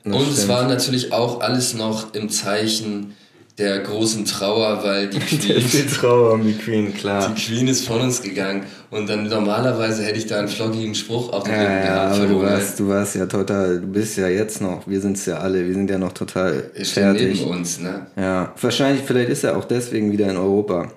[0.05, 0.49] Und es stimmt.
[0.49, 3.15] war natürlich auch alles noch im Zeichen
[3.59, 7.33] der großen Trauer, weil die Queen, die Trauer um die Queen, klar.
[7.35, 11.33] die Queen ist von uns gegangen und dann normalerweise hätte ich da einen floggigen Spruch
[11.33, 13.87] auf den Ja, Lippen ja, gehabt aber für du warst, du warst ja total, du
[13.87, 16.85] bist ja jetzt noch, wir sind es ja alle, wir sind ja noch total Er
[16.85, 17.47] steht neben fertig.
[17.47, 18.07] uns, ne?
[18.17, 20.93] Ja, wahrscheinlich, vielleicht ist er auch deswegen wieder in Europa.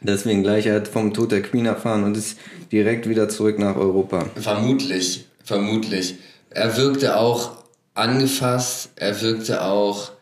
[0.00, 2.38] Deswegen gleich, er hat vom Tod der Queen erfahren und ist
[2.70, 4.26] direkt wieder zurück nach Europa.
[4.36, 6.14] Vermutlich, vermutlich.
[6.54, 7.52] Er wirkte auch
[7.94, 10.12] angefasst, er wirkte auch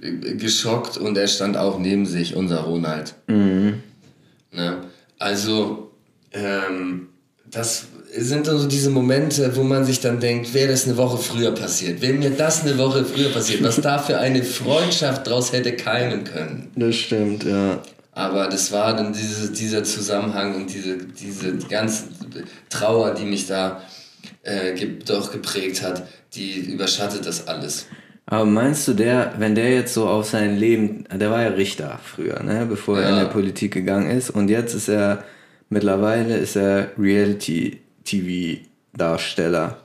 [0.00, 3.14] geschockt und er stand auch neben sich, unser Ronald.
[4.52, 4.76] Ne?
[5.18, 5.90] Also,
[6.32, 7.08] ähm,
[7.50, 11.18] das sind dann so diese Momente, wo man sich dann denkt, wäre das eine Woche
[11.18, 15.52] früher passiert, wäre mir das eine Woche früher passiert, was da für eine Freundschaft draus
[15.52, 16.70] hätte keimen können.
[16.76, 17.82] Das stimmt, ja.
[18.12, 22.04] Aber das war dann diese, dieser Zusammenhang und diese, diese ganze
[22.68, 23.82] Trauer, die mich da
[24.42, 27.86] äh, doch geprägt hat, die überschattet das alles.
[28.26, 31.98] Aber meinst du, der, wenn der jetzt so auf sein Leben, der war ja Richter
[32.04, 33.22] früher, ne, bevor er in Ja.
[33.24, 35.24] der Politik gegangen ist und jetzt ist er,
[35.70, 39.78] mittlerweile ist er Reality-TV-Darsteller.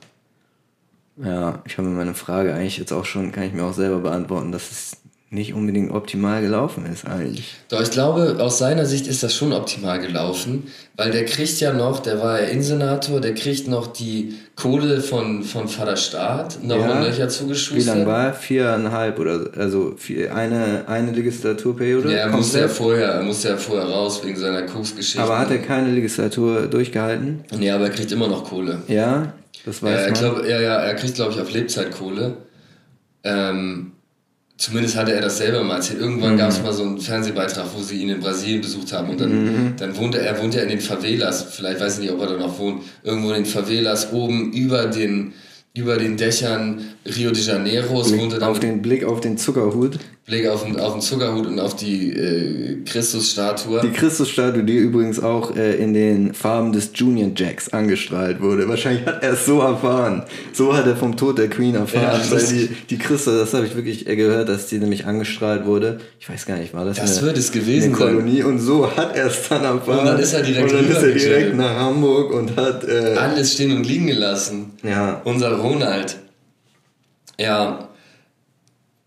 [1.16, 4.50] Ja, ich habe meine Frage eigentlich jetzt auch schon, kann ich mir auch selber beantworten,
[4.52, 4.96] dass es
[5.34, 7.56] nicht unbedingt optimal gelaufen ist eigentlich.
[7.68, 11.72] Doch ich glaube, aus seiner Sicht ist das schon optimal gelaufen, weil der kriegt ja
[11.72, 16.78] noch, der war ja Innensenator, der kriegt noch die Kohle von, von Vater Staat, noch
[16.78, 17.00] Ja.
[17.00, 18.06] Löcher Wie lang zugeschustert.
[18.06, 18.32] war er?
[18.34, 22.12] Viereinhalb oder so, also vier, eine, eine Legislaturperiode?
[22.12, 25.20] Ja, er musste ja vorher, er musste ja vorher raus wegen seiner Koksgeschichte.
[25.20, 27.44] Aber hat er keine Legislatur durchgehalten?
[27.58, 28.82] Nee, aber er kriegt immer noch Kohle.
[28.86, 29.32] Ja,
[29.66, 32.36] das weiß er, glaub, ja, ja, er kriegt, glaube ich, auf Lebzeit Kohle.
[33.24, 33.93] Ähm,
[34.56, 36.00] zumindest hatte er das selber mal erzählt.
[36.00, 39.10] Irgendwann gab es mal so einen Fernsehbeitrag, wo sie ihn in Brasilien besucht haben.
[39.10, 41.42] Und dann, dann wohnte er, wohnt ja in den Favelas.
[41.54, 42.82] Vielleicht weiß ich nicht, ob er da noch wohnt.
[43.02, 45.32] Irgendwo in den Favelas, oben über den,
[45.74, 48.16] über den Dächern Rio de Janeiros.
[48.16, 49.98] wohnte dann auf den Blick auf den Zuckerhut.
[50.26, 53.82] Blick auf den, auf den Zuckerhut und auf die äh, Christusstatue.
[53.82, 58.66] Die Christusstatue, die übrigens auch äh, in den Farben des Junior Jacks angestrahlt wurde.
[58.66, 60.22] Wahrscheinlich hat er es so erfahren.
[60.54, 62.20] So hat er vom Tod der Queen erfahren.
[62.22, 65.66] Ja, weil die, die Christus, das habe ich wirklich äh, gehört, dass die nämlich angestrahlt
[65.66, 66.00] wurde.
[66.18, 68.14] Ich weiß gar nicht, war das, Das eine, wird es gewesen eine sein.
[68.14, 68.42] Kolonie?
[68.44, 69.98] Und so hat er es dann erfahren.
[69.98, 72.82] Und dann ist er direkt Und dann ist er direkt nach Hamburg und hat...
[72.88, 74.70] Äh, Alles stehen und liegen gelassen.
[74.82, 76.16] ja, Unser Ronald.
[77.38, 77.88] Ja,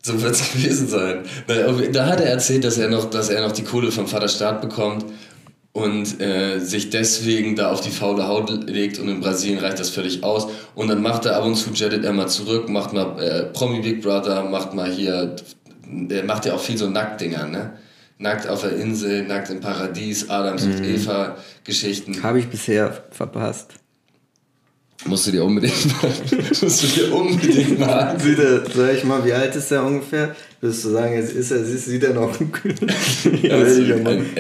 [0.07, 1.19] so wird es gewesen sein.
[1.47, 1.55] Na,
[1.91, 4.61] Da hat er erzählt, dass er, noch, dass er noch die Kohle vom Vater Staat
[4.61, 5.05] bekommt.
[5.73, 9.91] und äh, sich deswegen da auf die faule Haut legt und in Brasilien reicht das
[9.91, 10.47] völlig aus.
[10.73, 13.81] Und dann macht er ab und zu jettet er mal zurück, macht mal äh, Promi
[13.81, 15.35] Big Brother, macht mal hier,
[15.85, 17.73] der macht ja auch viel so Nacktdinger, ne?
[18.17, 20.95] Nackt auf der Insel, nackt im Paradies, Adams und Mhm.
[20.95, 22.23] Eva Geschichten.
[22.23, 23.73] Habe ich bisher verpasst.
[25.05, 26.11] Musst du dir unbedingt mal,
[26.61, 30.35] musst du dir unbedingt mal Sieht er, sag ich mal, wie alt ist er ungefähr?
[30.59, 32.35] Würdest du sagen, jetzt ist er, sieht, er noch,
[33.43, 33.65] Ja,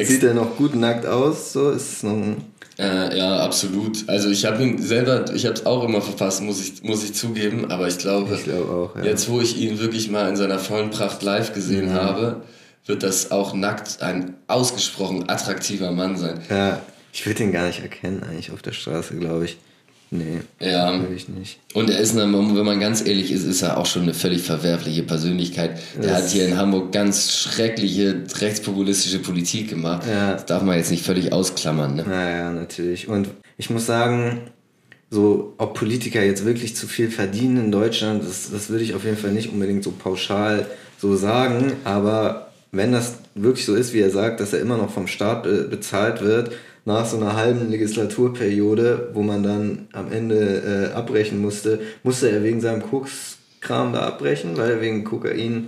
[0.03, 1.53] sieht er noch gut nackt aus?
[1.53, 2.37] So ist es noch ein,
[2.79, 4.09] Äh, ja, absolut.
[4.09, 7.13] Also ich habe ihn selber, ich habe es auch immer verpasst, muss ich, muss ich
[7.13, 9.05] zugeben, aber ich glaube, ich glaube auch, ja.
[9.05, 12.41] jetzt wo ich ihn wirklich mal in seiner vollen Pracht live gesehen habe,
[12.85, 16.39] wird das auch nackt ein ausgesprochen attraktiver Mann sein.
[16.49, 16.81] ja
[17.17, 19.57] ich würde ihn gar nicht erkennen eigentlich auf der Straße, glaube ich.
[20.09, 20.99] Nee, Ja.
[21.01, 21.59] würde ich nicht.
[21.73, 24.41] Und er ist, eine, wenn man ganz ehrlich ist, ist er auch schon eine völlig
[24.41, 25.79] verwerfliche Persönlichkeit.
[26.01, 30.03] Der Das- hat hier in Hamburg ganz schreckliche rechtspopulistische Politik gemacht.
[30.09, 30.33] Ja.
[30.33, 31.95] Das darf man jetzt nicht völlig ausklammern.
[31.97, 32.05] Ne?
[32.07, 33.07] Naja, natürlich.
[33.09, 34.41] Und ich muss sagen,
[35.09, 39.03] so, ob Politiker jetzt wirklich zu viel verdienen in Deutschland, das, das würde ich auf
[39.03, 40.67] jeden Fall nicht unbedingt so pauschal
[40.99, 41.73] so sagen.
[41.83, 45.45] Aber wenn das wirklich so ist, wie er sagt, dass er immer noch vom Staat
[45.47, 46.51] äh, bezahlt wird,
[46.87, 52.43] nach so einer halben Legislaturperiode, wo man dann am Ende äh, abbrechen musste, musste er
[52.43, 55.67] wegen seinem Kokskram da abbrechen, weil er wegen Kokain.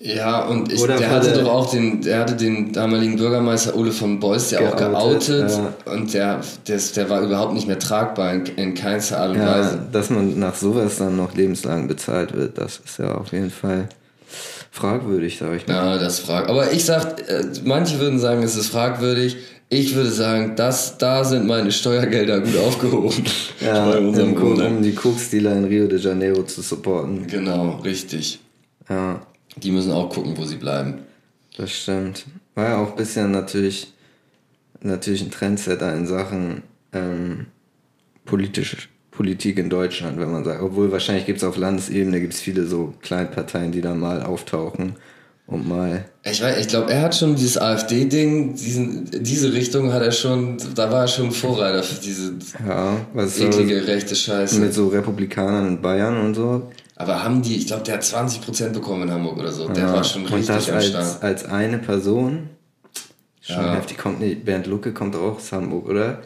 [0.00, 3.92] Ja, und ich, Oder der hatte doch auch den, der hatte den damaligen Bürgermeister Ole
[3.92, 8.34] von Beuys, der auch Geoutet, geoutet und der, der, der war überhaupt nicht mehr tragbar
[8.34, 9.78] in, in keinster Art und Ja, Weise.
[9.92, 13.88] dass man nach sowas dann noch lebenslang bezahlt wird, das ist ja auf jeden Fall
[14.72, 15.74] fragwürdig, sage ich mal.
[15.74, 16.48] Ja, das frag.
[16.48, 19.36] Aber ich sag, äh, manche würden sagen, es ist fragwürdig.
[19.68, 23.24] Ich würde sagen, das, da sind meine Steuergelder gut aufgehoben.
[23.60, 24.66] Ja, bei unserem im Grund, Kunde.
[24.66, 27.26] um die Koksdealer in Rio de Janeiro zu supporten.
[27.26, 28.40] Genau, richtig.
[28.88, 29.24] Ja,
[29.56, 30.94] Die müssen auch gucken, wo sie bleiben.
[31.56, 32.24] das stimmt.
[32.54, 33.92] War ja auch ein bisschen natürlich,
[34.82, 37.46] natürlich ein Trendsetter in Sachen ähm,
[38.26, 38.76] politische
[39.12, 40.60] Politik in Deutschland, wenn man sagt.
[40.62, 44.96] Obwohl wahrscheinlich gibt es auf Landesebene gibt's viele so Kleinparteien, die da mal auftauchen
[45.46, 46.04] und mal.
[46.24, 50.90] Ich weiß, ich glaube, er hat schon dieses AfD-Ding, diese Richtung hat er schon, da
[50.90, 52.32] war er schon Vorreiter für diese
[52.66, 54.58] Ja, was so eklige rechte Scheiße.
[54.60, 56.70] mit so Republikanern in Bayern und so.
[56.96, 59.68] Aber haben die, ich glaube, der hat 20% bekommen in Hamburg oder so.
[59.68, 61.22] Der Ja, war schon und richtig das am als, Start.
[61.22, 62.48] als eine Person.
[63.40, 63.74] Schon Ja.
[63.74, 63.98] heftig.
[63.98, 66.22] Kommt nicht, Bernd Lucke kommt auch aus Hamburg, oder?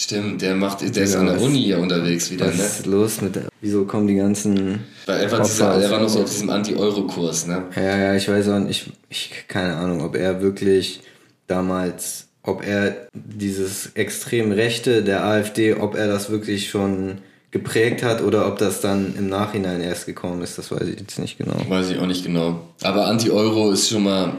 [0.00, 2.62] Stimmt, der macht, der ist Ja, an der was- Uni hier unterwegs wieder, Was ne?
[2.62, 4.84] ist los mit der, Wieso kommen die ganzen.
[5.06, 7.64] Weil er war, Opfer dieser, aus er war noch so auf diesem Anti-Euro-Kurs, ne?
[7.74, 8.86] Ja, ja, ich weiß auch nicht.
[9.10, 11.00] Ich, ich keine Ahnung, ob er wirklich
[11.48, 17.18] damals, ob er dieses extrem Rechte der AfD, ob er das wirklich schon
[17.50, 21.18] geprägt hat oder ob das dann im Nachhinein erst gekommen ist, das weiß ich jetzt
[21.18, 21.56] nicht genau.
[21.68, 22.60] Weiß ich auch nicht genau.
[22.82, 24.32] Aber Anti-Euro ist schon mal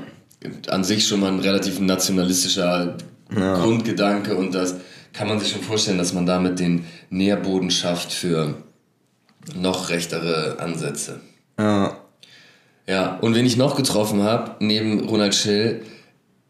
[0.69, 2.95] an sich schon mal ein relativ nationalistischer
[3.35, 4.75] Grundgedanke und das
[5.13, 8.55] kann man sich schon vorstellen, dass man damit den Nährboden schafft für
[9.55, 11.21] noch rechtere Ansätze.
[11.57, 11.97] Ja,
[12.87, 15.81] Ja, und wen ich noch getroffen habe, neben Ronald Schill,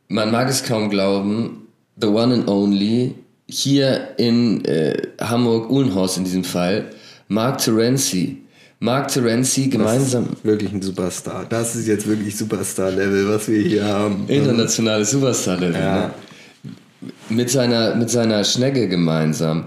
[0.07, 1.67] man mag es kaum glauben,
[1.99, 6.91] the one and only, hier in äh, Hamburg-Uhlenhorst in diesem Fall,
[7.27, 8.37] Mark Terenzi.
[8.79, 10.27] Mark Terenzi gemeinsam...
[10.29, 11.45] das ist wirklich ein Superstar.
[11.49, 14.23] Das ist jetzt wirklich Superstar-Level, was wir hier haben.
[14.29, 15.81] Internationales Superstar-Level.
[15.81, 15.95] Ja.
[15.95, 16.13] Ne?
[17.29, 19.65] Mit seiner, mit seiner Schnecke gemeinsam.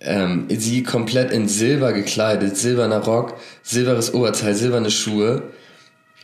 [0.00, 5.42] Ähm, sie komplett in Silber gekleidet, silberner Rock, silberes Oberteil, silberne Schuhe.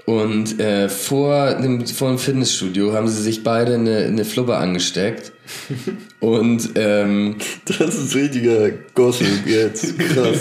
[0.05, 5.33] Und äh, vor, dem, vor dem Fitnessstudio haben sie sich beide eine, eine Flubber angesteckt.
[6.21, 7.37] Und ähm,
[7.67, 9.97] Das ist richtiger Gossip jetzt.
[9.99, 10.39] Krass.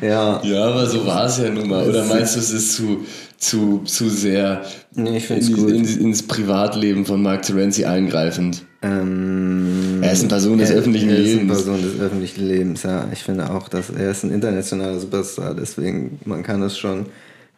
[0.00, 0.40] Ja.
[0.42, 1.86] ja, aber so war es ja nun mal.
[1.88, 3.04] Oder meinst du, es ist zu,
[3.38, 4.62] zu, zu sehr
[4.94, 5.70] Nee, ich find's in, gut.
[5.70, 8.62] in, ins Privatleben von Mark Terenzi eingreifend?
[8.82, 11.52] Ähm, Er ist eine Person des er- öffentlichen er ist eine Lebens.
[11.52, 13.08] Person des öffentlichen Lebens, ja.
[13.12, 17.06] Ich finde auch, dass er ist ein internationaler Superstar, deswegen man kann das schon,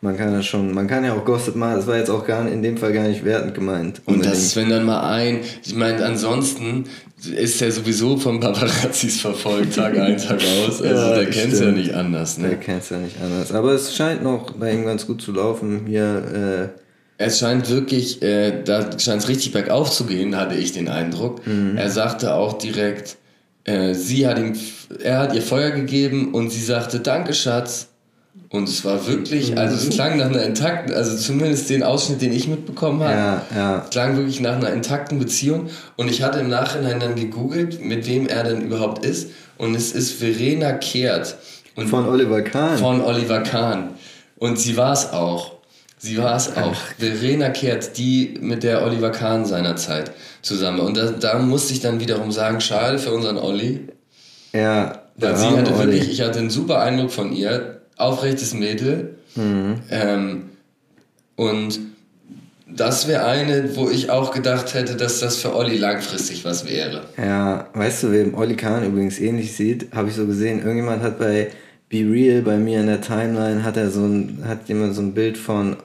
[0.05, 2.47] man kann das schon, man kann ja auch Gossip machen, das war jetzt auch gar
[2.47, 4.03] in dem Fall gar nicht wertend gemeint.
[4.05, 4.35] Und unbedingt.
[4.37, 6.85] das, wenn dann mal ein, ich meine, ansonsten
[7.35, 10.83] ist er sowieso von Paparazzis verfolgt, Tag ein, Tag aus.
[10.83, 12.37] Also Ja, der kennt es ja nicht anders.
[12.37, 12.57] Der Ne?
[12.59, 13.51] kennt es ja nicht anders.
[13.53, 15.87] Aber es scheint noch bei ihm ganz gut zu laufen.
[15.87, 20.73] Hier, äh, Es scheint wirklich, äh, da scheint es richtig bergauf zu gehen, hatte ich
[20.73, 21.47] den Eindruck.
[21.47, 21.77] Mhm.
[21.79, 23.17] Er sagte auch direkt,
[23.65, 24.53] äh, sie hat ihm,
[25.03, 27.89] er hat ihr Feuer gegeben und sie sagte, danke Schatz.
[28.51, 32.33] Und es war wirklich, also es klang nach einer intakten, also zumindest den Ausschnitt, den
[32.33, 33.87] ich mitbekommen habe, ja, ja.
[33.91, 35.71] klang wirklich nach einer intakten Beziehung.
[35.97, 39.31] Und ich hatte im Nachhinein dann gegoogelt, mit wem er denn überhaupt ist.
[39.59, 41.37] Und es ist Verena Kehrt.
[41.75, 42.79] Und Von Oliver Kahn.
[42.79, 43.95] von Oliver Kahn.
[44.37, 45.55] Und sie war es auch.
[45.99, 46.77] Sie war es auch.
[46.99, 50.81] Verena Kehrt, die mit der Oliver Kahn seinerzeit zusammen.
[50.81, 53.89] Und da, da musste ich dann wiederum sagen, schade für unseren Olli.
[54.53, 55.03] Ja.
[55.17, 55.93] Weil sie hatte Olli.
[55.93, 57.81] wirklich, ich hatte einen super Eindruck von ihr.
[57.97, 59.17] Aufrechtes Mädel.
[59.35, 59.81] Mhm.
[59.91, 60.43] Ähm,
[61.37, 61.81] und
[62.67, 67.05] das wäre eine, wo ich auch gedacht hätte, dass das für Olli langfristig was wäre.
[67.17, 70.59] Ja, weißt du, wem Olli Kahn übrigens ähnlich sieht, habe ich so gesehen.
[70.59, 71.51] Irgendjemand hat bei
[71.89, 75.15] Be Real bei mir in der Timeline hat er so ein, hat jemand so ein
[75.15, 75.77] Bild von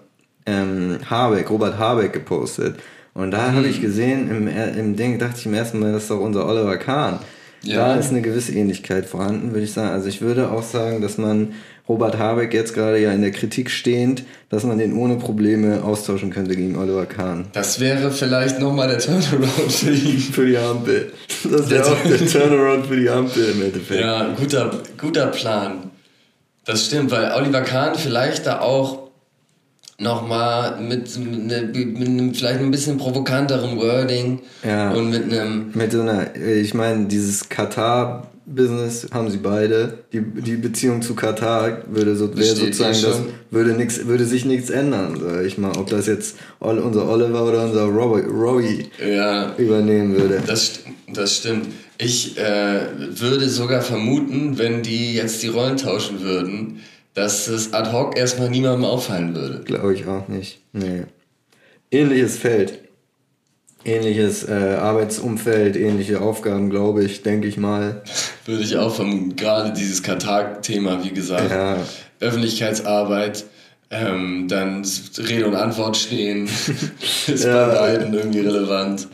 [0.46, 2.76] ähm, Habeck, Robert Habeck gepostet.
[3.14, 3.56] Und da mhm.
[3.58, 6.48] habe ich gesehen, im, im Ding dachte ich im ersten Mal, das ist doch unser
[6.48, 7.20] Oliver Kahn.
[7.64, 7.90] Ja.
[7.90, 9.90] Da ist eine gewisse Ähnlichkeit vorhanden, würde ich sagen.
[9.90, 11.54] Also ich würde auch sagen, dass man
[11.90, 16.30] Robert Habeck jetzt gerade ja in der Kritik stehend, dass man den ohne Probleme austauschen
[16.30, 17.48] könnte gegen Oliver Kahn.
[17.54, 20.20] Das wäre vielleicht nochmal der Turnaround für ihn.
[20.32, 21.12] Für die Ampel.
[21.50, 24.02] Das wäre auch der Turnaround für die Ampel im Endeffekt.
[24.02, 25.90] Ja, guter, guter Plan.
[26.66, 28.99] Das stimmt, weil Oliver Kahn vielleicht da auch
[30.00, 34.92] nochmal mit, mit, mit einem vielleicht ein bisschen provokanteren Wording ja.
[34.92, 35.72] und mit einem.
[35.74, 38.26] Mit so einer, ich meine, dieses Katar.
[38.52, 40.00] Business haben sie beide.
[40.12, 44.70] Die, die Beziehung zu Katar würde so, wäre sozusagen das würde nix, würde sich nichts
[44.70, 45.78] ändern, sag ich mal.
[45.78, 50.42] Ob das jetzt unser Oliver oder unser Robbie, ja, übernehmen würde.
[50.46, 50.80] Das,
[51.14, 51.68] das stimmt.
[52.00, 56.80] Ich äh, würde sogar vermuten, wenn die jetzt die Rollen tauschen würden,
[57.14, 59.64] dass es ad hoc erstmal niemandem auffallen würde.
[59.64, 60.62] Glaube ich auch nicht.
[60.74, 61.04] Nee.
[61.92, 62.80] Ähnliches Feld.
[63.86, 68.04] Ähnliches äh, Arbeitsumfeld, ähnliche Aufgaben, glaube ich, denke ich mal.
[68.46, 69.36] Würde ich auch vermuten.
[69.38, 71.50] Gerade dieses Katar-Thema, wie gesagt.
[71.50, 71.78] Ja.
[72.20, 73.46] Öffentlichkeitsarbeit,
[73.90, 74.86] ähm, dann
[75.18, 76.50] Rede und Antwort stehen,
[77.28, 77.68] ist ja.
[77.68, 79.08] bei beiden irgendwie relevant.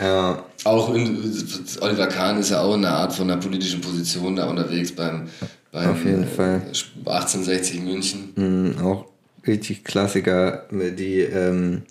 [0.00, 0.44] Ja.
[0.64, 1.32] Auch in,
[1.80, 5.28] Oliver Kahn ist ja auch in einer Art von einer politischen Position da unterwegs beim
[5.72, 6.62] beim, Auf jeden Fall.
[7.04, 8.32] 1860 München.
[8.36, 9.06] Mhm, auch
[9.46, 11.82] richtig Klassiker, die, ähm,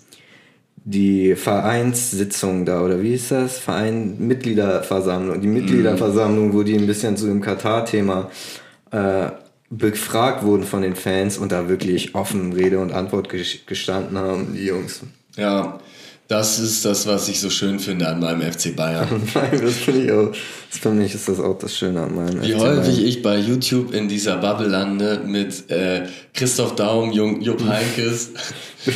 [0.76, 3.58] die Vereinssitzung da, oder wie ist das?
[3.58, 5.40] Verein Mitgliederversammlung.
[5.40, 8.30] Die Mitgliederversammlung, wo die ein bisschen zu dem Katar-Thema
[8.90, 9.30] äh,
[9.70, 14.64] befragt wurden von den Fans und da wirklich offen Rede und Antwort gestanden haben, die
[14.64, 15.02] Jungs.
[15.36, 15.78] Ja,
[16.28, 19.08] das ist das, was ich so schön finde an meinem FC Bayern.
[19.34, 20.30] Das finde ich auch.
[20.70, 23.08] Das für mich ist das auch das Schöne an meinem Wie FC häufig Bayern.
[23.08, 26.02] ich bei YouTube in dieser Bubble lande mit äh,
[26.34, 28.32] Christoph Daum, Jung, Jupp Heinkes.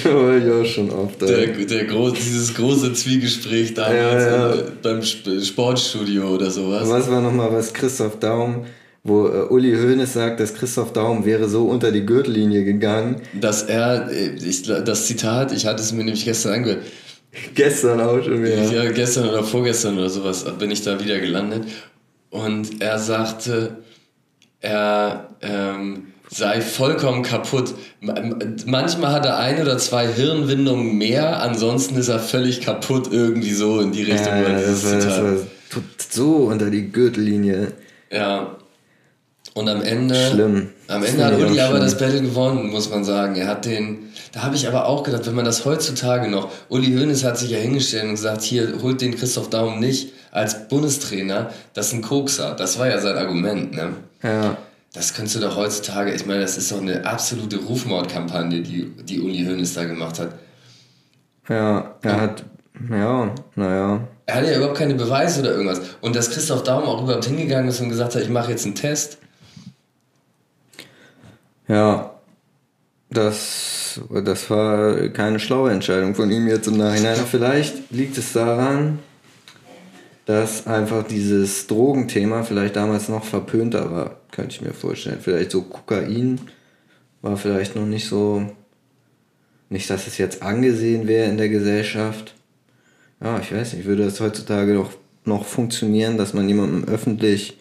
[0.04, 1.22] war ich auch schon oft.
[1.22, 4.62] Der, der groß, dieses große Zwiegespräch damals ja, ja.
[4.82, 6.86] beim Sportstudio oder sowas.
[6.86, 8.66] Was war nochmal was Christoph Daum
[9.04, 13.16] wo äh, Uli Hoeneß sagt, dass Christoph Daum wäre so unter die Gürtellinie gegangen.
[13.32, 16.82] Dass er, äh, ich, das Zitat, ich hatte es mir nämlich gestern angehört,
[17.54, 18.62] Gestern auch schon wieder.
[18.70, 21.64] Ja, gestern oder vorgestern oder sowas bin ich da wieder gelandet.
[22.30, 23.78] Und er sagte,
[24.60, 27.74] er ähm, sei vollkommen kaputt.
[28.66, 33.80] Manchmal hat er ein oder zwei Hirnwindungen mehr, ansonsten ist er völlig kaputt irgendwie so
[33.80, 34.34] in die Richtung.
[34.34, 35.36] Ja, das war, das war
[36.10, 37.72] so unter die Gürtellinie.
[38.10, 38.56] Ja,
[39.54, 40.14] und am Ende.
[40.14, 40.70] Schlimm.
[40.88, 43.36] Am Ende hat Uli aber das Battle gewonnen, muss man sagen.
[43.36, 44.11] Er hat den.
[44.32, 46.50] Da habe ich aber auch gedacht, wenn man das heutzutage noch.
[46.68, 50.68] Uli Hoeneß hat sich ja hingestellt und gesagt: Hier, holt den Christoph Daum nicht als
[50.68, 51.50] Bundestrainer.
[51.74, 52.54] Das ist ein Kokser.
[52.54, 53.92] Das war ja sein Argument, ne?
[54.22, 54.56] Ja.
[54.94, 56.12] Das könntest du doch heutzutage.
[56.12, 60.34] Ich meine, das ist doch eine absolute Rufmordkampagne, die, die Uli Hoeneß da gemacht hat.
[61.48, 62.44] Ja, er hat.
[62.90, 64.08] Ja, naja.
[64.26, 65.80] Er hatte ja überhaupt keine Beweise oder irgendwas.
[66.00, 68.74] Und dass Christoph Daum auch überhaupt hingegangen ist und gesagt hat: Ich mache jetzt einen
[68.74, 69.18] Test
[71.68, 72.10] ja,
[73.10, 73.81] das,
[74.24, 77.16] das war keine schlaue Entscheidung von ihm jetzt im Nachhinein.
[77.30, 78.98] Vielleicht liegt es daran,
[80.26, 85.18] dass einfach dieses Drogenthema vielleicht damals noch verpönter war, könnte ich mir vorstellen.
[85.20, 86.40] Vielleicht so Kokain
[87.22, 88.42] war vielleicht noch nicht so,
[89.68, 92.34] nicht, dass es jetzt angesehen wäre in der Gesellschaft.
[93.20, 94.92] Ja, ich weiß nicht, würde das heutzutage noch,
[95.24, 97.56] noch funktionieren, dass man jemandem öffentlich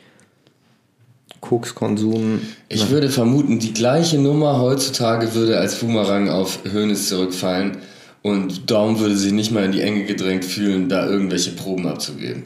[1.42, 2.42] Kokskonsum.
[2.70, 7.78] Ich würde vermuten, die gleiche Nummer heutzutage würde als Boomerang auf Hönes zurückfallen
[8.22, 12.44] und Daum würde sich nicht mal in die Enge gedrängt fühlen, da irgendwelche Proben abzugeben.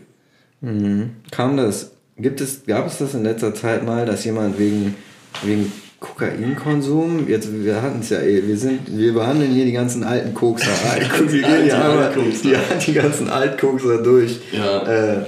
[0.62, 1.12] Mhm.
[1.30, 4.96] Kam das, gibt es, gab es das in letzter Zeit mal, dass jemand wegen,
[5.44, 10.04] wegen Kokainkonsum, jetzt, wir hatten es ja eh, wir sind, wir behandeln hier die ganzen
[10.04, 10.68] alten Kokser.
[11.28, 14.40] wir gehen ja einmal die, die ganzen Altkokser durch.
[14.52, 14.84] Ja.
[14.88, 15.26] Äh,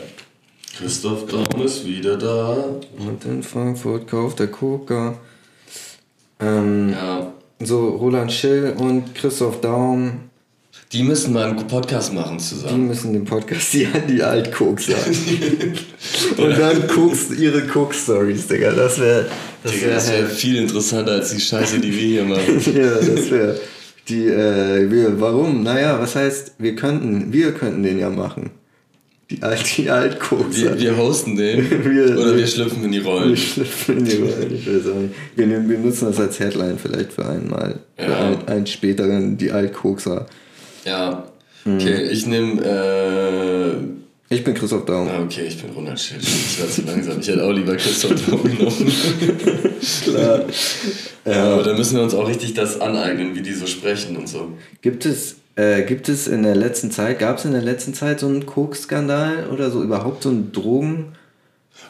[0.77, 2.55] Christoph Daum ist wieder da.
[2.99, 5.17] Und in Frankfurt kauft der Koka.
[6.39, 7.33] Ähm, ja.
[7.59, 10.19] So, Roland Schill und Christoph Daum.
[10.93, 12.75] Die müssen mal einen Podcast machen zusammen.
[12.75, 14.93] Die müssen den Podcast, die, die Altkokser.
[16.37, 18.71] und dann Koks, ihre Koks-Stories, Digga.
[18.71, 19.25] Das wäre
[19.63, 22.61] das wär, wär viel interessanter als die Scheiße, die wir hier machen.
[22.73, 23.59] ja, das wäre
[24.07, 25.63] Die, äh, wir, warum?
[25.63, 28.51] Naja, was heißt, wir könnten, wir könnten den ja machen.
[29.29, 30.77] Die, Alt, die Altkokser.
[30.77, 33.29] Wir, wir hosten den Wir- oder wir- schlüpfen in die Rollen.
[33.31, 35.13] Wir schlüpfen in die Rollen, ich weiß auch nicht.
[35.35, 37.79] Wir, nehmen- wir nutzen das als Headline vielleicht für einmal.
[37.97, 38.17] Für Ja.
[38.29, 40.27] ein, einen späteren, die Altkokser.
[40.85, 41.27] Ja.
[41.65, 42.61] Okay, ich nehme.
[42.63, 45.09] Äh, Ich bin Christoph Daum.
[45.09, 46.23] ah, okay, ich bin Ronald Schild.
[46.23, 47.19] Ich war zu langsam.
[47.19, 48.91] Ich hätte auch lieber Christoph Daum genommen.
[50.03, 50.45] Klar.
[51.25, 54.29] Ja, aber da müssen wir uns auch richtig das aneignen, wie die so sprechen und
[54.29, 54.53] so.
[54.81, 58.19] Gibt es, äh, gibt es in der letzten Zeit, gab es in der letzten Zeit
[58.19, 61.13] so einen Koks-Skandal oder so überhaupt so einen Drogen?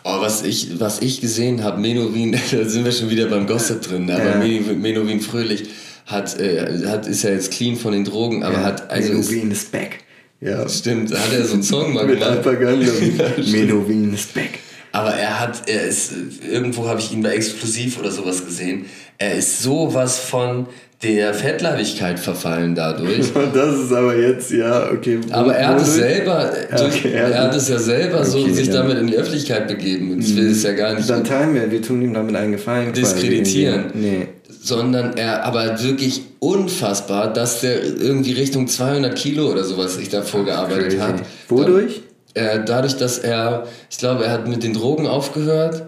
[0.04, 3.82] Oh, was ich, was ich gesehen habe, Menowin, da sind wir schon wieder beim Gossip
[3.82, 4.74] drin, aber Ja.
[4.74, 5.66] Menowin, Fröhlich
[6.06, 9.52] hat, äh, hat, ist ja jetzt clean von den Drogen, aber hat, also ist, Menowin
[9.52, 10.00] is back.
[10.40, 10.70] Ja.
[10.70, 12.46] stimmt, hat er so einen Song mal Mit gemacht.
[12.62, 13.52] Ja, stimmt.
[13.52, 14.60] Menowin is back.
[14.94, 16.14] Aber er hat, er ist,
[16.50, 18.86] irgendwo habe ich ihn bei Explosiv oder sowas gesehen.
[19.18, 20.68] Er ist sowas von
[21.04, 23.28] der Fettleibigkeit verfallen dadurch.
[23.54, 25.20] Das ist aber jetzt, ja, okay.
[25.32, 27.38] Aber er hat es selber, durch, okay, er ja.
[27.44, 28.74] hat es ja selber so Okay, sich ja.
[28.74, 30.12] Damit in die Öffentlichkeit begeben.
[30.12, 32.54] Und ich will es ja gar nicht Dann teilen wir, wir tun ihm damit einen
[32.54, 32.94] Gefallen.
[32.94, 33.86] diskreditieren.
[33.94, 34.28] Nee.
[34.62, 40.24] Sondern er, aber wirklich unfassbar, dass der irgendwie Richtung 200 Kilo oder sowas sich da
[40.24, 41.16] vorgearbeitet hat.
[41.48, 42.02] Wodurch?
[42.34, 45.84] Äh, dadurch, dass er, ich glaube, er hat mit den Drogen aufgehört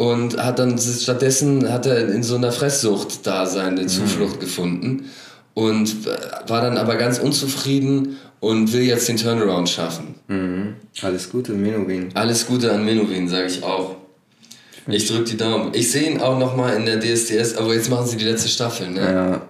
[0.00, 5.10] und hat dann stattdessen hat er in so einer Fresssucht da seine Zuflucht gefunden
[5.52, 10.14] und äh, war dann aber ganz unzufrieden und will jetzt den Turnaround schaffen.
[10.28, 10.76] Mhm.
[11.02, 12.08] Alles Gute, Menowin.
[12.14, 13.96] Alles Gute an Menowin, sage ich auch.
[14.86, 15.72] Ich drück die Daumen.
[15.74, 18.88] Ich sehe ihn auch nochmal in der DSDS, aber jetzt machen sie die letzte Staffel,
[18.88, 19.00] ne?
[19.00, 19.48] Ja.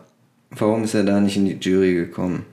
[0.51, 2.45] Warum ist er da nicht in die Jury gekommen?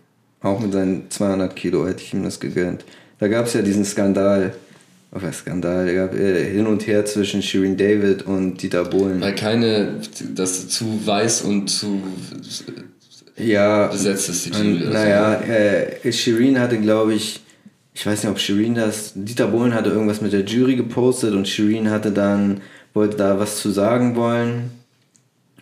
[0.44, 2.86] Auch mit seinen 200 Kilo hätte ich ihm das gegönnt.
[3.18, 4.54] Da gab es ja diesen Skandal.
[5.12, 5.94] Was Skandal?
[5.94, 9.22] Gab äh, hin und her zwischen Shirin David und Dieter Bohlen.
[9.22, 10.02] Weil keine,
[10.36, 12.02] das zu weiß und zu
[13.38, 14.90] Ja, besetzt ist, die Jury.
[14.92, 17.42] naja, äh, Shirin hatte, glaube ich,
[17.94, 21.48] ich weiß nicht, ob Shirin das, Dieter Bohlen hatte irgendwas mit der Jury gepostet und
[21.48, 22.62] Shirin hatte dann,
[22.94, 24.72] wollte da was zu sagen wollen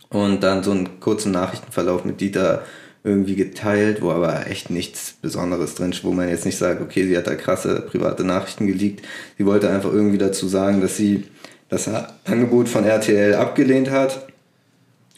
[0.10, 2.64] und dann so einen kurzen Nachrichtenverlauf mit Dieter
[3.06, 7.06] irgendwie geteilt, wo aber echt nichts Besonderes drin steht, wo man jetzt nicht sagt, okay,
[7.08, 9.06] sie hat da krasse private Nachrichten geleakt.
[9.38, 11.24] Sie wollte einfach irgendwie dazu sagen, dass sie
[11.70, 11.90] das
[12.26, 14.26] Angebot von RTL abgelehnt hat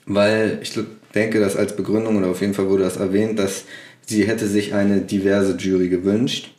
[0.08, 0.74] weil ich
[1.14, 3.66] denke, dass als Begründung oder auf jeden Fall wurde das erwähnt, dass
[4.06, 6.54] sie hätte sich eine diverse Jury gewünscht.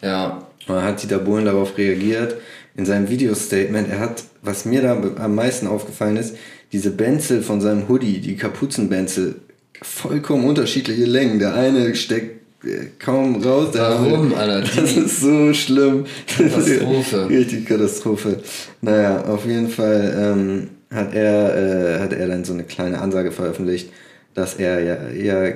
[0.00, 2.36] Ja, Und dann hat Dieter Bohlen darauf reagiert
[2.76, 3.88] in seinem Video-Statement.
[3.90, 6.36] Er hat, was mir da am meisten aufgefallen ist,
[6.72, 9.36] diese Benzel von seinem Hoodie, die Kapuzenbenzel,
[9.82, 11.38] vollkommen unterschiedliche Längen.
[11.38, 13.68] Der eine steckt äh, kaum raus.
[13.72, 14.60] Warum, Alter?
[14.80, 16.06] Das ist so schlimm.
[16.26, 17.28] Katastrophe.
[17.30, 18.40] Richtig Katastrophe.
[18.80, 23.32] Naja, auf jeden Fall ähm, hat, er, äh, hat er dann so eine kleine Ansage
[23.32, 23.90] veröffentlicht,
[24.34, 25.52] dass er ja, ja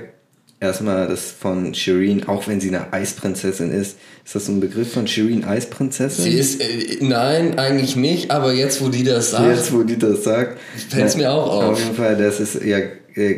[0.61, 4.93] erstmal das von Shireen, auch wenn sie eine Eisprinzessin ist, ist das so ein Begriff
[4.93, 6.25] von Shireen Eisprinzessin?
[6.25, 9.99] sie ist, äh, nein, eigentlich nicht, aber jetzt, wo die das sagt, Jetzt, wo die
[9.99, 10.59] das sagt,
[10.89, 11.65] Fällt's na, mir auch auf.
[11.73, 12.79] Auf jeden Fall, dass es ja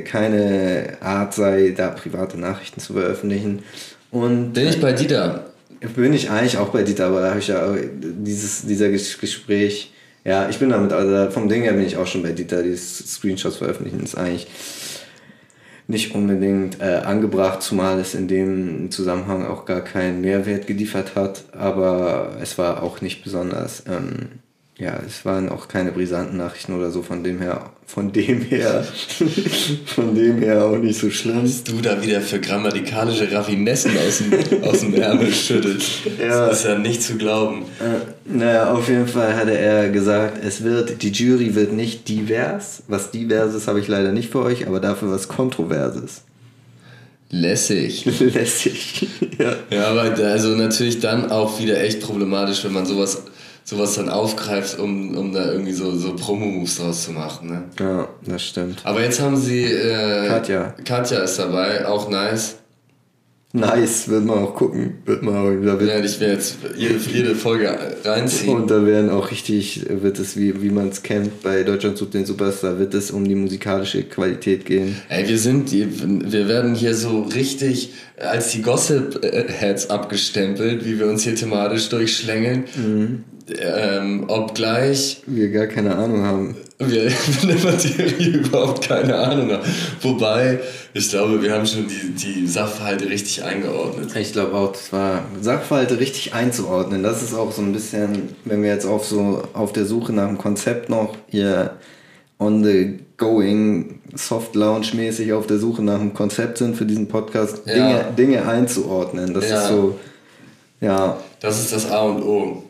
[0.04, 3.62] keine Art sei, da private Nachrichten zu veröffentlichen.
[4.10, 5.46] Und bin ich bei Dieter.
[5.94, 9.92] bin ich eigentlich auch bei Dieter, aber da habe ich ja dieses, dieser Ges- Gespräch,
[10.24, 12.98] ja, ich bin damit, also vom Ding her bin ich auch schon bei Dieter, dieses
[13.14, 14.48] Screenshots veröffentlichen ist eigentlich
[15.86, 21.44] nicht unbedingt äh, angebracht, zumal es in dem Zusammenhang auch gar keinen Mehrwert geliefert hat,
[21.52, 24.40] aber es war auch nicht besonders, ähm,
[24.78, 28.86] ja, es waren auch keine brisanten Nachrichten oder so, von dem her, von dem her,
[29.86, 31.42] von dem her auch nicht so schlimm.
[31.42, 35.88] Was du da wieder für grammatikalische Raffinessen aus dem, aus dem Ärmel schüttelst.
[36.20, 36.46] Ja.
[36.46, 37.64] Das ist ja nicht zu glauben.
[37.80, 42.84] Äh, naja, auf jeden Fall hatte er gesagt, es wird, die Jury wird nicht divers.
[42.86, 46.22] Was diverses habe ich leider nicht für euch, aber dafür was Kontroverses.
[47.30, 48.04] Lässig.
[48.20, 49.08] Lässig.
[49.38, 49.56] ja.
[49.70, 53.22] Ja, aber also natürlich dann auch wieder echt problematisch, wenn man sowas,
[53.68, 57.50] sowas dann aufgreift, um, um da irgendwie so, so Promo-Moves draus zu machen.
[57.50, 57.64] Ne?
[57.78, 58.80] ja, das stimmt.
[58.84, 59.64] Aber jetzt haben sie.
[59.64, 60.74] Äh, Katja.
[60.86, 62.56] Katja ist dabei, auch nice.
[63.52, 64.98] Nice, wird man auch gucken.
[65.04, 68.56] Wird man auch, da wird, Ja, ich werde jetzt jede, jede Folge reinziehen.
[68.56, 72.14] und da werden auch richtig, wird es, wie, wie man es kennt, bei Deutschland sucht
[72.14, 74.96] den Superstar, wird es um die musikalische Qualität gehen.
[75.10, 81.22] Ey, wir sind, wir werden hier so richtig als die Gossip-Heads abgestempelt, wie wir uns
[81.24, 82.64] hier thematisch durchschlängeln.
[82.76, 83.24] Mhm.
[83.58, 86.56] Ähm, obgleich Wir gar keine Ahnung haben.
[86.78, 89.62] wir von der Materie überhaupt keine Ahnung haben.
[90.02, 90.60] Wobei,
[90.94, 94.14] ich glaube, wir haben schon die, die Sachverhalte richtig eingeordnet.
[94.16, 97.02] Ich glaube auch, das war Sachverhalte richtig einzuordnen.
[97.02, 100.28] Das ist auch so ein bisschen, wenn wir jetzt auf so auf der Suche nach
[100.28, 101.72] einem Konzept noch hier
[102.38, 107.08] on the going, soft launch mäßig auf der Suche nach einem Konzept sind für diesen
[107.08, 107.74] Podcast, Ja.
[107.74, 109.34] Dinge, Dinge einzuordnen.
[109.34, 109.62] Das Ja.
[109.62, 109.98] ist so,
[110.80, 112.62] ja, Das ist das A und O.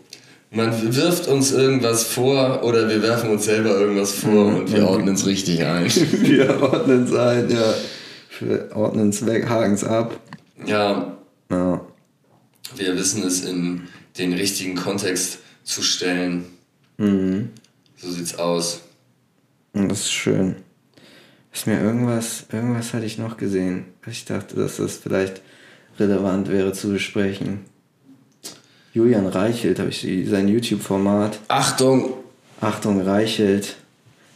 [0.50, 5.14] Man wirft uns irgendwas vor oder wir werfen uns selber irgendwas vor und wir ordnen
[5.14, 5.84] es richtig ein.
[5.90, 7.74] wir ordnen es ein, ja.
[8.40, 10.18] Wir ordnen es weg, haken es ab.
[10.64, 11.16] Ja,
[11.50, 11.80] Ja.
[12.76, 13.82] wir wissen es in
[14.16, 16.46] den richtigen Kontext zu stellen.
[16.98, 18.80] So sieht's aus.
[19.74, 20.56] Und das ist schön.
[21.52, 23.84] Ist mir irgendwas, irgendwas hatte ich noch gesehen.
[24.06, 25.42] Ich dachte, dass das vielleicht
[25.98, 27.60] relevant wäre zu besprechen.
[28.98, 31.38] Julian Reichelt, habe ich sein YouTube-Format.
[31.46, 32.14] Achtung,
[32.60, 33.76] Achtung, Reichelt.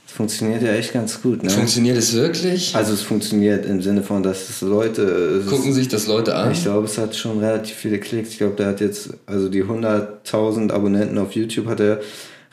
[0.07, 1.51] Das funktioniert ja echt ganz gut, ne?
[1.51, 2.77] funktioniert es wirklich?
[2.77, 5.03] also es funktioniert im Sinne von, dass es Leute.
[5.03, 6.53] Es Gucken sich das Leute an?
[6.53, 8.29] ich glaube, es hat schon relativ viele Klicks.
[8.31, 12.01] Ich glaube, der hat jetzt, also die 100.000 Abonnenten auf YouTube hat er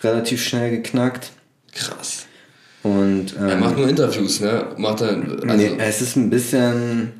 [0.02, 1.32] relativ schnell geknackt.
[1.76, 2.26] Krass.
[2.82, 4.66] Und, ähm, Er macht nur Interviews, ne?
[4.78, 7.12] Macht er, also, nee, es ist ein bisschen,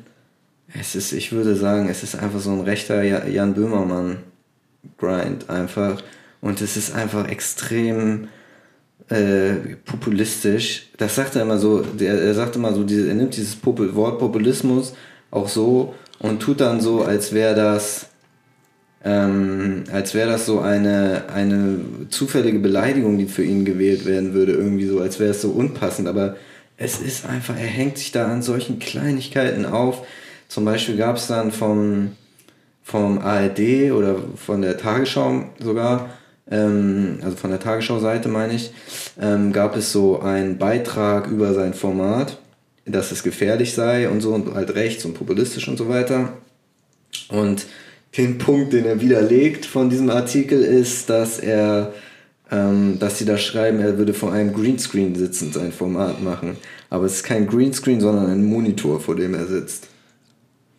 [0.76, 4.16] es ist, ich würde sagen, es ist einfach so ein rechter Ja- Jan Böhmermann
[4.98, 6.02] Grind einfach.
[6.40, 8.28] Und es ist einfach extrem
[9.08, 10.88] äh, populistisch.
[10.96, 14.18] Das sagt er immer so, der, er sagt immer so, er nimmt dieses Popul Wort
[14.18, 14.94] Populismus
[15.30, 18.10] auch so und tut dann so, als wäre das
[19.02, 24.52] ähm, als wäre das so eine, eine zufällige Beleidigung, die für ihn gewählt werden würde,
[24.52, 26.06] irgendwie so, als wäre es so unpassend.
[26.06, 26.36] Aber
[26.76, 30.06] es ist einfach, er hängt sich da an solchen Kleinigkeiten auf.
[30.48, 32.12] Zum Beispiel gab es dann vom,
[32.82, 36.10] vom ARD oder von der Tagesschau sogar,
[36.50, 38.72] ähm, also von der Tagesschau-Seite meine ich,
[39.20, 42.38] ähm, gab es so einen Beitrag über sein Format,
[42.86, 46.32] dass es gefährlich sei und so und halt rechts und populistisch und so weiter.
[47.28, 47.66] Und
[48.16, 51.92] den Punkt, den er widerlegt von diesem Artikel, ist, dass er,
[52.50, 56.56] ähm, dass sie da schreiben, er würde vor einem Greenscreen sitzend sein Format machen.
[56.88, 59.89] Aber es ist kein Greenscreen, sondern ein Monitor, vor dem er sitzt.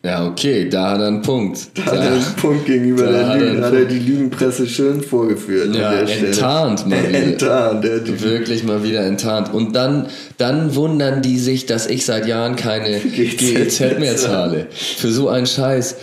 [0.04, 1.70] Ja, okay, da hat er einen Punkt.
[1.76, 4.68] Da hat er einen Punkt gegenüber da der er Lügen, einen hat er die Lügenpresse
[4.68, 5.76] schön vorgeführt.
[5.76, 6.28] Ja, an der Stelle.
[6.28, 7.20] enttarnt mal wieder.
[7.20, 9.54] Enttarnt, hat die Wirklich mal wieder enttarnt.
[9.54, 14.68] Und dann, dann wundern die sich, dass ich seit Jahren keine GEZ GEZ mehr zahle.
[14.72, 15.96] Für so einen Scheiß.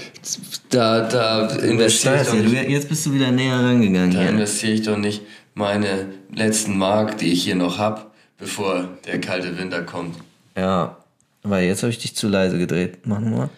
[0.70, 2.68] Da, da investiere ich doch nicht.
[2.68, 4.12] Jetzt bist du wieder näher rangegangen.
[4.12, 5.22] Da investiere ich doch nicht
[5.54, 8.02] meine letzten Mark, die ich hier noch habe,
[8.38, 10.14] bevor der kalte Winter kommt.
[10.56, 10.98] Ja,
[11.42, 12.98] weil jetzt habe ich dich zu leise gedreht.
[13.04, 13.48] Mach mal.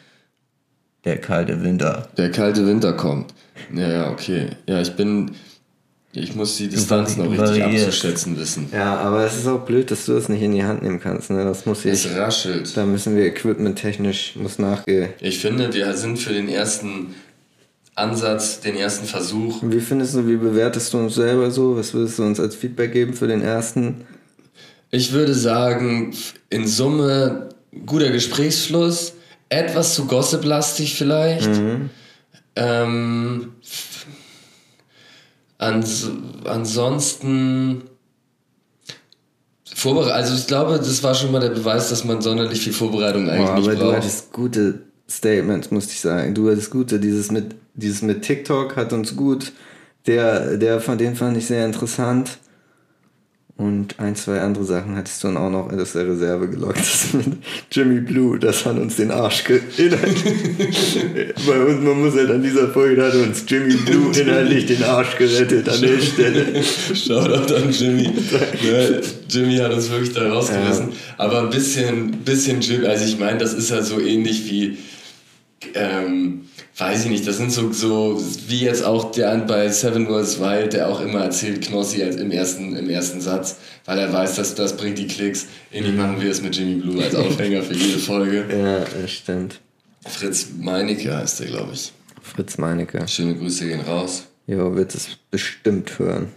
[1.05, 2.09] Der kalte Winter.
[2.17, 3.33] Der kalte Winter kommt.
[3.75, 4.49] Ja, ja, okay.
[4.69, 5.33] Ja, ich bin.
[6.13, 8.69] Ich muss die Distanz noch richtig abzuschätzen wissen.
[8.73, 11.31] Ja, aber es ist auch blöd, dass du das nicht in die Hand nehmen kannst.
[11.31, 11.45] Ne?
[11.45, 12.17] Das muss Es ich.
[12.17, 12.77] raschelt.
[12.77, 15.11] Da müssen wir equipmenttechnisch muss nachge.
[15.21, 17.15] Ich finde, wir sind für den ersten
[17.95, 19.61] Ansatz, den ersten Versuch.
[19.63, 21.77] Wie findest du, wie bewertest du uns selber so?
[21.77, 24.05] Was würdest du uns als Feedback geben für den ersten?
[24.91, 26.13] Ich würde sagen,
[26.49, 27.51] in Summe
[27.87, 29.13] guter Gesprächsfluss,
[29.51, 31.51] etwas zu gossiplastig vielleicht.
[32.57, 33.53] Ähm,
[35.59, 36.11] ans
[36.45, 37.83] ansonsten
[39.75, 43.29] Vorbere also ich glaube, das war schon mal der Beweis, dass man sonderlich viel Vorbereitung
[43.29, 43.97] eigentlich Boah, nicht aber du braucht.
[43.97, 46.35] hattest gute Statements, musste ich sagen.
[46.35, 49.53] Du hattest gute, dieses mit, dieses mit TikTok hat uns gut.
[50.07, 52.39] Der, der von den fand ich sehr interessant.
[53.61, 56.79] Und ein, zwei andere Sachen hattest du dann auch noch aus der Reserve gelockt.
[56.79, 57.37] Das mit
[57.71, 59.61] Jimmy Blue, das hat uns den Arsch ge
[61.47, 65.15] Bei uns, man muss halt an dieser Folge, hat uns Jimmy Blue inhaltlich den Arsch
[65.19, 66.63] gerettet an der Stelle.
[66.65, 68.05] Shoutout an Jimmy.
[68.63, 70.89] Ne, Jimmy hat uns wirklich da rausgerissen.
[71.19, 74.79] Aber ein bisschen, bisschen Jimmy, also ich meine, das ist ja so ähnlich wie,
[75.75, 76.47] ähm,
[76.81, 80.73] weiß ich nicht, das sind so, so wie jetzt auch der bei Seven Wars Wild,
[80.73, 84.55] der auch immer erzählt Knossi als im ersten, im ersten Satz, weil er weiß, dass
[84.55, 85.47] das bringt die Klicks.
[85.71, 88.47] Ähnlich machen wir es mit Jimmy Blue als Aufhänger für jede Folge.
[88.61, 89.61] Ja, das stimmt.
[90.07, 91.93] Fritz Meinecke heißt der, glaube ich.
[92.23, 93.07] Fritz Meinecke.
[93.09, 94.25] Schöne Grüße gehen raus.
[94.47, 96.29] Jo, wird es bestimmt hören.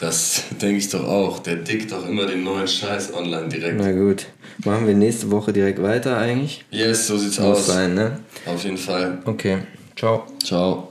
[0.00, 1.38] Das denke ich doch auch.
[1.38, 3.76] Der dickt doch immer den neuen Scheiß online direkt.
[3.78, 4.26] Na gut.
[4.64, 6.64] Machen wir nächste Woche direkt weiter eigentlich?
[6.70, 7.66] Yes, so sieht's Muss aus.
[7.66, 8.20] sein, ne?
[8.46, 9.18] Auf jeden Fall.
[9.24, 9.58] Okay.
[9.96, 10.24] Ciao.
[10.42, 10.85] Ciao.